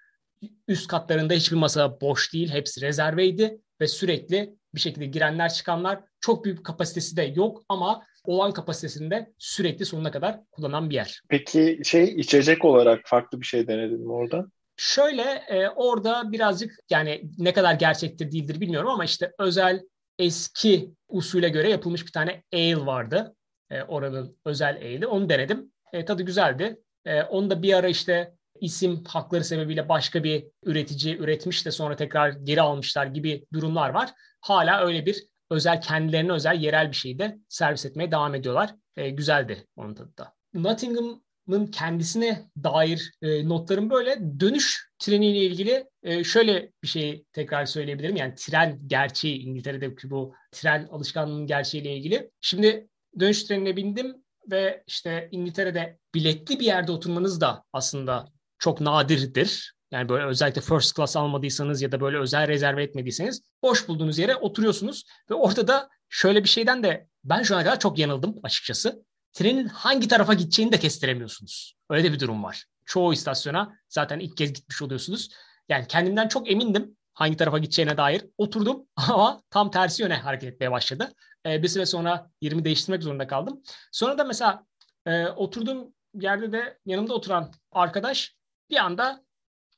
Üst 0.69 0.89
katlarında 0.89 1.35
hiçbir 1.35 1.57
masa 1.57 2.01
boş 2.01 2.33
değil. 2.33 2.51
Hepsi 2.51 2.81
rezerveydi 2.81 3.61
ve 3.81 3.89
sürekli 3.89 4.57
bir 4.75 4.81
şekilde 4.81 5.07
girenler 5.07 5.53
çıkanlar 5.53 6.01
çok 6.21 6.45
büyük 6.45 6.65
kapasitesi 6.65 7.17
de 7.17 7.23
yok 7.23 7.65
ama 7.69 8.07
olan 8.25 8.53
kapasitesinde 8.53 9.33
sürekli 9.39 9.87
sonuna 9.87 10.11
kadar 10.11 10.41
kullanan 10.53 10.91
bir 10.91 10.95
yer. 10.95 11.21
Peki 11.29 11.81
şey 11.85 12.05
içecek 12.05 12.65
olarak 12.65 13.01
farklı 13.05 13.41
bir 13.41 13.47
şey 13.47 13.69
denedin 13.69 14.01
mi 14.01 14.13
orada? 14.13 14.47
Şöyle 14.77 15.23
e, 15.49 15.69
orada 15.69 16.33
birazcık 16.33 16.73
yani 16.91 17.31
ne 17.39 17.53
kadar 17.53 17.75
gerçektir 17.75 18.33
değildir 18.33 18.61
bilmiyorum 18.61 18.91
ama 18.91 19.05
işte 19.05 19.33
özel 19.39 19.81
eski 20.19 20.91
usule 21.09 21.49
göre 21.49 21.71
yapılmış 21.71 22.07
bir 22.07 22.13
tane 22.13 22.43
ale 22.53 22.87
vardı. 22.87 23.37
E, 23.71 23.83
oranın 23.83 24.39
özel 24.45 24.77
ale'i. 24.77 25.07
Onu 25.07 25.29
denedim. 25.29 25.73
E, 25.93 26.05
tadı 26.05 26.23
güzeldi. 26.23 26.81
E, 27.05 27.23
onu 27.23 27.51
da 27.51 27.63
bir 27.63 27.75
ara 27.75 27.89
işte 27.89 28.35
isim 28.61 29.05
hakları 29.05 29.45
sebebiyle 29.45 29.89
başka 29.89 30.25
bir 30.25 30.47
üretici 30.65 31.17
üretmiş 31.19 31.67
de 31.67 31.71
sonra 31.71 31.97
tekrar 31.97 32.31
geri 32.31 32.61
almışlar 32.61 33.07
gibi 33.07 33.45
durumlar 33.53 33.91
var. 33.91 34.11
Hala 34.41 34.87
öyle 34.87 35.07
bir 35.07 35.27
özel 35.55 35.81
kendilerine 35.81 36.33
özel 36.33 36.61
yerel 36.61 36.91
bir 36.91 36.97
şeyi 36.97 37.19
de 37.19 37.39
servis 37.49 37.87
etmeye 37.87 38.11
devam 38.11 38.35
ediyorlar. 38.35 38.75
E, 38.97 39.11
güzeldi 39.11 39.67
onun 39.77 39.95
tadı 39.95 40.17
da. 40.19 40.35
Nottingham'ın 40.55 41.67
kendisine 41.67 42.51
dair 42.65 43.13
e, 43.23 43.49
notlarım 43.49 43.91
böyle. 43.91 44.41
Dönüş 44.41 44.89
treniyle 44.99 45.39
ilgili 45.39 45.87
e, 46.03 46.25
şöyle 46.25 46.73
bir 46.83 46.89
şey 46.89 47.25
tekrar 47.33 47.67
söyleyebilirim. 47.67 48.17
Yani 48.17 48.35
tren 48.35 48.81
gerçeği 48.87 49.39
İngiltere'deki 49.39 50.11
bu 50.11 50.35
tren 50.53 50.89
alışkanlığının 50.91 51.47
gerçeğiyle 51.47 51.97
ilgili. 51.97 52.31
Şimdi 52.41 52.89
dönüş 53.21 53.45
trenine 53.45 53.77
bindim 53.77 54.25
ve 54.51 54.85
işte 54.87 55.29
İngiltere'de 55.31 55.99
biletli 56.15 56.61
bir 56.61 56.65
yerde 56.65 56.93
oturmanız 56.93 57.41
da 57.41 57.65
aslında 57.73 58.29
çok 58.59 58.81
nadirdir. 58.81 59.74
Yani 59.95 60.09
böyle 60.09 60.25
özellikle 60.25 60.61
first 60.61 60.97
class 60.97 61.17
almadıysanız 61.17 61.83
ya 61.83 61.93
da 61.93 62.01
böyle 62.01 62.19
özel 62.19 62.49
rezerve 62.49 62.83
etmediyseniz 62.83 63.43
boş 63.63 63.89
bulduğunuz 63.89 64.19
yere 64.19 64.37
oturuyorsunuz 64.37 65.05
ve 65.31 65.35
orada 65.35 65.69
da 65.69 65.89
şöyle 66.09 66.45
bir 66.45 66.49
şeyden 66.49 66.83
de 66.83 67.09
ben 67.25 67.43
şu 67.43 67.57
ana 67.57 67.65
kadar 67.65 67.79
çok 67.79 67.99
yanıldım 67.99 68.41
açıkçası. 68.43 69.05
Trenin 69.33 69.69
hangi 69.69 70.09
tarafa 70.09 70.35
gideceğini 70.35 70.73
de 70.73 70.79
kestiremiyorsunuz. 70.79 71.77
Öyle 71.91 72.05
de 72.05 72.13
bir 72.13 72.21
durum 72.21 72.45
var. 72.45 72.65
Çoğu 72.87 73.13
istasyona 73.13 73.77
zaten 73.89 74.19
ilk 74.19 74.37
kez 74.37 74.53
gitmiş 74.53 74.83
oluyorsunuz. 74.83 75.29
Yani 75.69 75.87
kendimden 75.87 76.29
çok 76.29 76.51
emindim 76.51 76.97
hangi 77.15 77.37
tarafa 77.37 77.59
gideceğine 77.59 77.97
dair. 77.97 78.25
Oturdum 78.39 78.87
ama 78.97 79.43
tam 79.51 79.71
tersi 79.71 80.03
yöne 80.03 80.17
hareket 80.17 80.53
etmeye 80.53 80.71
başladı. 80.71 81.13
Ee, 81.47 81.63
bir 81.63 81.69
süre 81.69 81.87
sonra 81.87 82.31
yerimi 82.41 82.65
değiştirmek 82.65 83.03
zorunda 83.03 83.27
kaldım. 83.27 83.63
Sonra 83.93 84.19
da 84.19 84.25
mesela 84.25 84.67
e, 85.07 85.27
oturduğum 85.27 85.95
yerde 86.15 86.53
de 86.53 86.79
yanımda 86.87 87.15
oturan 87.15 87.53
arkadaş 87.73 88.37
bir 88.71 88.77
anda 88.77 89.24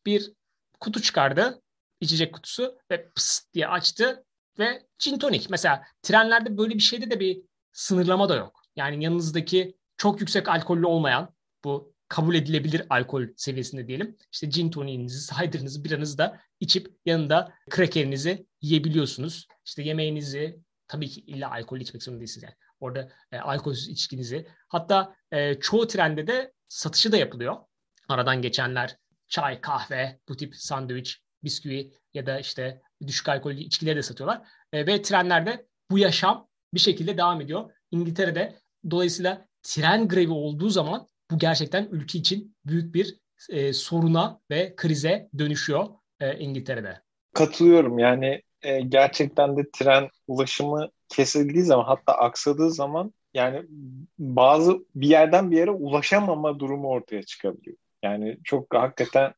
bir 0.07 0.33
kutu 0.81 1.03
çıkardı. 1.03 1.62
içecek 2.01 2.35
kutusu 2.35 2.79
ve 2.90 3.11
pıs 3.11 3.40
diye 3.55 3.69
açtı 3.69 4.25
ve 4.59 4.87
gin 4.99 5.19
tonic. 5.19 5.47
Mesela 5.51 5.83
trenlerde 6.03 6.59
böyle 6.59 6.75
bir 6.75 6.81
şeyde 6.81 7.11
de 7.11 7.21
bir 7.21 7.42
sınırlama 7.73 8.29
da 8.29 8.37
yok. 8.37 8.62
Yani 8.77 9.05
yanınızdaki 9.05 9.77
çok 9.97 10.21
yüksek 10.21 10.49
alkollü 10.49 10.87
olmayan 10.87 11.35
bu 11.64 11.95
kabul 12.09 12.35
edilebilir 12.35 12.87
alkol 12.90 13.23
seviyesinde 13.37 13.88
diyelim. 13.88 14.16
İşte 14.33 14.47
gin 14.47 14.71
tonic'inizi, 14.71 15.35
cider'ınızı, 15.35 15.85
biranızı 15.85 16.19
da 16.19 16.40
içip 16.61 16.97
yanında 17.07 17.53
krakerinizi 17.71 18.47
yiyebiliyorsunuz. 18.61 19.49
İşte 19.64 19.83
yemeğinizi 19.83 20.61
tabii 20.88 21.09
ki 21.09 21.21
illa 21.21 21.51
alkol 21.51 21.81
içmek 21.81 22.03
zorunda 22.03 22.21
değilsiniz 22.21 22.42
yani. 22.42 22.55
Orada 22.81 23.12
e, 23.33 23.38
alkolsüz 23.38 23.88
içkinizi. 23.88 24.49
Hatta 24.69 25.16
e, 25.33 25.61
çoğu 25.61 25.87
trende 25.87 26.27
de 26.27 26.53
satışı 26.69 27.12
da 27.12 27.16
yapılıyor. 27.16 27.57
Aradan 28.09 28.42
geçenler 28.42 28.97
çay, 29.29 29.61
kahve, 29.61 30.21
bu 30.29 30.37
tip 30.37 30.57
sandviç, 30.57 31.21
bisküvi 31.45 31.93
ya 32.15 32.27
da 32.27 32.41
işte 32.41 32.83
düşük 33.07 33.29
alkollü 33.29 33.61
içkileri 33.61 33.97
de 33.97 34.03
satıyorlar. 34.03 34.43
E, 34.73 34.87
ve 34.87 35.03
trenlerde 35.03 35.67
bu 35.91 35.99
yaşam 35.99 36.49
bir 36.75 36.81
şekilde 36.81 37.19
devam 37.19 37.41
ediyor. 37.41 37.71
İngiltere'de 37.91 38.55
dolayısıyla 38.91 39.47
tren 39.62 40.09
grevi 40.09 40.33
olduğu 40.33 40.69
zaman 40.69 41.09
bu 41.31 41.39
gerçekten 41.39 41.89
ülke 41.91 42.19
için 42.19 42.57
büyük 42.67 42.95
bir 42.95 43.17
e, 43.51 43.73
soruna 43.73 44.41
ve 44.51 44.75
krize 44.77 45.29
dönüşüyor 45.39 45.89
e, 46.21 46.39
İngiltere'de. 46.39 47.01
Katılıyorum 47.35 47.99
yani 47.99 48.43
e, 48.62 48.81
gerçekten 48.81 49.57
de 49.57 49.71
tren 49.73 50.09
ulaşımı 50.27 50.89
kesildiği 51.09 51.65
zaman 51.65 51.85
hatta 51.85 52.12
aksadığı 52.12 52.71
zaman 52.71 53.12
yani 53.35 53.62
bazı 54.19 54.79
bir 54.95 55.09
yerden 55.09 55.51
bir 55.51 55.57
yere 55.57 55.71
ulaşamama 55.71 56.59
durumu 56.59 56.89
ortaya 56.89 57.23
çıkabiliyor. 57.23 57.77
Yani 58.03 58.39
çok 58.45 58.75
hakikaten 58.75 59.35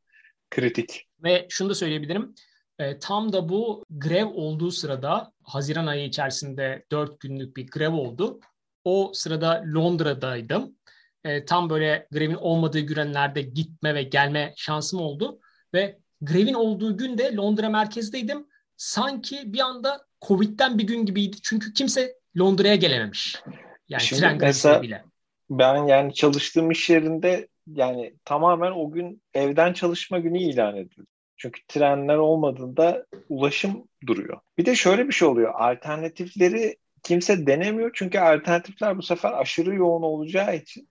kritik. 0.51 1.09
Ve 1.25 1.47
şunu 1.49 1.71
da 1.71 1.75
söyleyebilirim. 1.75 2.35
E, 2.79 2.99
tam 2.99 3.33
da 3.33 3.49
bu 3.49 3.85
grev 3.90 4.27
olduğu 4.27 4.71
sırada 4.71 5.33
Haziran 5.42 5.87
ayı 5.87 6.05
içerisinde 6.05 6.85
4 6.90 7.21
günlük 7.21 7.57
bir 7.57 7.66
grev 7.66 7.92
oldu. 7.92 8.40
O 8.85 9.11
sırada 9.14 9.64
Londra'daydım. 9.75 10.77
E, 11.25 11.44
tam 11.44 11.71
böyle 11.71 12.09
grevin 12.12 12.35
olmadığı 12.35 12.81
günlerde 12.81 13.42
gitme 13.42 13.94
ve 13.94 14.03
gelme 14.03 14.53
şansım 14.57 15.01
oldu. 15.01 15.40
Ve 15.75 15.99
grevin 16.21 16.55
olduğu 16.55 16.97
günde 16.97 17.35
Londra 17.35 17.68
merkezdeydim. 17.68 18.47
Sanki 18.77 19.53
bir 19.53 19.61
anda 19.61 20.07
Covid'den 20.27 20.79
bir 20.79 20.85
gün 20.85 21.07
gibiydi. 21.07 21.37
Çünkü 21.42 21.73
kimse 21.73 22.14
Londra'ya 22.38 22.75
gelememiş. 22.75 23.37
Yani 23.88 24.03
Şimdi 24.03 24.21
tren 24.21 24.38
mesela 24.40 24.83
bile. 24.83 25.05
Ben 25.51 25.87
yani 25.87 26.14
çalıştığım 26.14 26.71
iş 26.71 26.90
yerinde 26.90 27.49
yani 27.74 28.14
tamamen 28.24 28.70
o 28.70 28.90
gün 28.92 29.22
evden 29.35 29.72
çalışma 29.72 30.18
günü 30.18 30.38
ilan 30.38 30.76
edildi. 30.76 31.07
Çünkü 31.37 31.61
trenler 31.68 32.16
olmadığında 32.16 33.07
ulaşım 33.28 33.88
duruyor. 34.07 34.40
Bir 34.59 34.66
de 34.66 34.74
şöyle 34.74 35.09
bir 35.09 35.12
şey 35.12 35.28
oluyor. 35.28 35.54
Alternatifleri 35.54 36.76
kimse 37.02 37.46
denemiyor. 37.46 37.90
Çünkü 37.94 38.18
alternatifler 38.18 38.98
bu 38.98 39.02
sefer 39.02 39.33
aşırı 39.33 39.74
yoğun 39.74 40.02
olacağı 40.02 40.57
için 40.57 40.88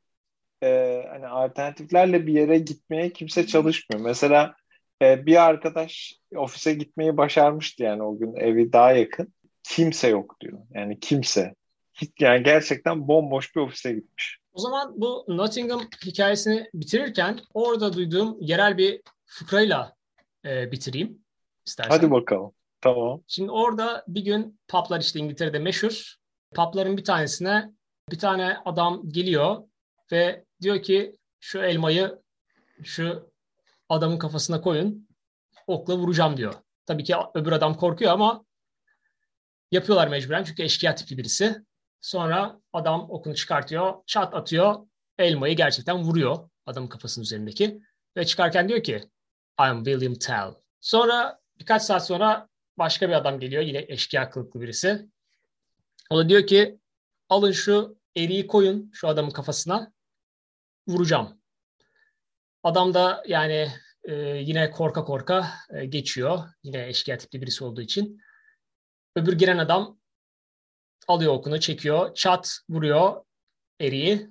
e, 0.64 1.04
hani 1.10 1.28
alternatiflerle 1.28 2.28
bir 2.28 2.34
yere 2.34 2.58
gitmeye 2.60 3.14
kimse 3.14 3.48
çalışmıyor. 3.48 4.06
Mesela 4.06 4.56
e, 5.02 5.26
bir 5.26 5.46
arkadaş 5.46 6.16
ofise 6.36 6.74
gitmeyi 6.74 7.18
başarmıştı 7.18 7.84
yani 7.84 8.04
o 8.04 8.18
gün 8.20 8.36
evi 8.36 8.74
daha 8.74 8.92
yakın. 8.92 9.34
Kimse 9.64 10.08
yok 10.08 10.36
diyor. 10.42 10.60
Yani 10.74 11.00
kimse. 11.00 11.56
Yani 12.20 12.44
gerçekten 12.44 13.08
bomboş 13.08 13.56
bir 13.56 13.62
ofise 13.62 13.94
gitmiş. 13.94 14.40
O 14.58 14.62
zaman 14.62 15.02
bu 15.02 15.26
Nottingham 15.28 15.82
hikayesini 16.06 16.70
bitirirken 16.74 17.40
orada 17.54 17.94
duyduğum 17.94 18.38
yerel 18.42 18.78
bir 18.78 19.02
fıkrayla 19.26 19.96
e, 20.46 20.72
bitireyim 20.72 21.22
istersen. 21.66 21.90
Hadi 21.92 22.12
bakalım. 22.12 22.52
Tamam. 22.82 23.22
Şimdi 23.28 23.52
orada 23.52 24.04
bir 24.08 24.26
gün 24.26 24.60
publar 24.68 25.02
işte 25.02 25.20
İngiltere'de 25.20 25.60
meşhur. 25.60 26.16
Pubların 26.56 26.98
bir 26.98 27.04
tanesine 27.04 27.72
bir 28.12 28.20
tane 28.20 28.58
adam 28.66 29.10
geliyor 29.10 29.64
ve 30.12 30.46
diyor 30.62 30.82
ki 30.82 31.18
şu 31.40 31.60
elmayı 31.60 32.22
şu 32.84 33.32
adamın 33.90 34.18
kafasına 34.18 34.62
koyun 34.62 35.08
okla 35.68 35.98
vuracağım 35.98 36.38
diyor. 36.38 36.54
Tabii 36.86 37.04
ki 37.04 37.16
öbür 37.34 37.52
adam 37.52 37.78
korkuyor 37.78 38.12
ama 38.12 38.46
yapıyorlar 39.72 40.08
mecburen 40.08 40.44
çünkü 40.44 40.64
eşkıya 40.64 40.96
tipli 40.96 41.18
birisi. 41.18 41.56
Sonra 42.02 42.62
adam 42.74 43.10
okunu 43.10 43.36
çıkartıyor, 43.36 43.94
çat 44.06 44.36
atıyor, 44.36 44.88
elmayı 45.18 45.56
gerçekten 45.56 45.98
vuruyor 45.98 46.50
adamın 46.66 46.88
kafasının 46.88 47.24
üzerindeki. 47.24 47.82
Ve 48.18 48.26
çıkarken 48.26 48.70
diyor 48.70 48.84
ki 48.84 49.10
I'm 49.62 49.84
William 49.84 50.14
Tell. 50.14 50.54
Sonra 50.82 51.40
birkaç 51.60 51.82
saat 51.82 52.08
sonra 52.08 52.50
başka 52.78 53.10
bir 53.10 53.14
adam 53.14 53.40
geliyor, 53.40 53.64
yine 53.64 53.86
eşkıya 53.88 54.30
kılıklı 54.30 54.62
birisi. 54.62 55.08
O 56.10 56.18
da 56.18 56.30
diyor 56.30 56.48
ki 56.48 56.80
alın 57.30 57.52
şu 57.52 57.98
eriği 58.16 58.48
koyun 58.48 58.92
şu 58.94 59.08
adamın 59.08 59.32
kafasına, 59.32 59.92
vuracağım. 60.88 61.42
Adam 62.64 62.94
da 62.94 63.24
yani 63.28 63.72
e, 64.04 64.14
yine 64.18 64.72
korka 64.72 65.04
korka 65.04 65.48
e, 65.70 65.86
geçiyor. 65.86 66.40
Yine 66.64 66.88
eşkıya 66.88 67.18
tipli 67.18 67.42
birisi 67.42 67.64
olduğu 67.64 67.82
için. 67.82 68.22
Öbür 69.16 69.34
giren 69.34 69.58
adam 69.58 70.00
alıyor 71.08 71.34
okunu, 71.34 71.60
çekiyor, 71.60 72.14
çat 72.14 72.60
vuruyor 72.70 73.26
eriği. 73.80 74.30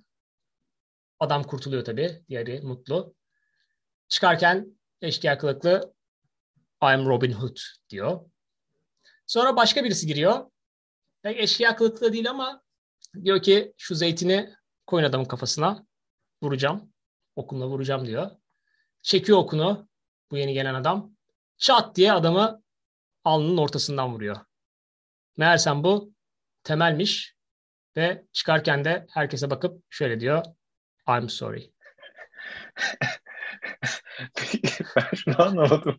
Adam 1.21 1.43
kurtuluyor 1.43 1.85
tabii. 1.85 2.23
Diğeri 2.29 2.61
mutlu. 2.61 3.15
Çıkarken 4.09 4.79
eşkıya 5.01 5.39
kılıklı 5.39 5.95
I'm 6.83 7.07
Robin 7.07 7.33
Hood 7.33 7.57
diyor. 7.91 8.31
Sonra 9.27 9.57
başka 9.57 9.85
birisi 9.85 10.07
giriyor. 10.07 10.51
Pek 11.23 11.41
eşkıya 11.41 11.77
kılıklı 11.77 12.13
değil 12.13 12.31
ama 12.31 12.63
diyor 13.25 13.43
ki 13.43 13.75
şu 13.77 13.95
zeytini 13.95 14.55
koyun 14.87 15.05
adamın 15.05 15.25
kafasına. 15.25 15.87
Vuracağım. 16.43 16.93
Okumla 17.37 17.67
vuracağım 17.69 18.07
diyor. 18.07 18.31
Çekiyor 19.03 19.39
okunu 19.39 19.89
bu 20.31 20.37
yeni 20.37 20.53
gelen 20.55 20.75
adam. 20.75 21.13
Çat 21.59 21.97
diye 21.97 22.13
adamı 22.13 22.63
alnının 23.25 23.57
ortasından 23.57 24.13
vuruyor. 24.13 24.37
Meğersem 25.37 25.85
bu 25.85 26.16
temelmiş 26.67 27.35
ve 27.97 28.25
çıkarken 28.33 28.85
de 28.85 29.07
herkese 29.11 29.51
bakıp 29.51 29.83
şöyle 29.91 30.21
diyor. 30.21 30.45
I'm 31.09 31.29
sorry. 31.29 31.73
ben 34.97 35.15
şunu 35.15 35.43
anlamadım. 35.43 35.97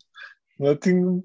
Nottingham 0.59 1.23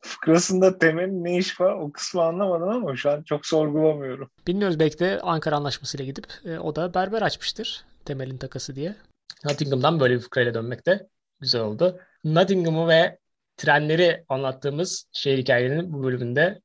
fıkrasında 0.00 0.78
temelin 0.78 1.24
ne 1.24 1.38
iş 1.38 1.60
var 1.60 1.72
o 1.72 1.92
kısmı 1.92 2.22
anlamadım 2.22 2.68
ama 2.68 2.96
şu 2.96 3.10
an 3.10 3.22
çok 3.22 3.46
sorgulamıyorum. 3.46 4.30
Bilmiyoruz 4.46 4.78
belki 4.78 4.98
de 4.98 5.20
Ankara 5.20 5.56
Anlaşması'yla 5.56 6.04
gidip 6.04 6.26
e, 6.44 6.58
o 6.58 6.76
da 6.76 6.94
berber 6.94 7.22
açmıştır 7.22 7.84
temelin 8.04 8.38
takası 8.38 8.76
diye. 8.76 8.96
Nottingham'dan 9.44 10.00
böyle 10.00 10.14
bir 10.14 10.20
fıkrayla 10.20 10.54
dönmek 10.54 10.86
de 10.86 11.08
güzel 11.40 11.60
oldu. 11.60 12.00
Nottingham'ı 12.24 12.88
ve 12.88 13.18
trenleri 13.56 14.24
anlattığımız 14.28 15.08
şehir 15.12 15.38
hikayelerinin 15.38 15.92
bu 15.92 16.02
bölümünde 16.02 16.60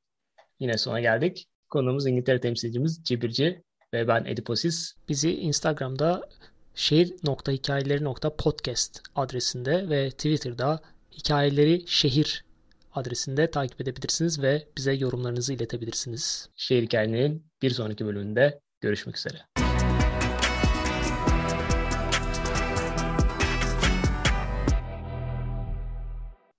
yine 0.58 0.78
sona 0.78 1.00
geldik. 1.00 1.48
Konuğumuz 1.74 2.06
İngiltere 2.06 2.40
temsilcimiz 2.40 3.00
Cebirci 3.04 3.62
ve 3.94 4.08
ben 4.08 4.24
Ediposis. 4.24 4.94
Bizi 5.08 5.36
Instagram'da 5.36 6.28
şehir.hikayeleri.podcast 6.74 9.02
adresinde 9.16 9.88
ve 9.88 10.10
Twitter'da 10.10 10.80
hikayeleri 11.12 11.84
şehir 11.86 12.44
adresinde 12.92 13.50
takip 13.50 13.80
edebilirsiniz 13.80 14.42
ve 14.42 14.68
bize 14.76 14.92
yorumlarınızı 14.92 15.52
iletebilirsiniz. 15.52 16.48
Şehir 16.56 16.82
hikayelerinin 16.82 17.46
bir 17.62 17.70
sonraki 17.70 18.06
bölümünde 18.06 18.60
görüşmek 18.80 19.16
üzere. 19.16 19.38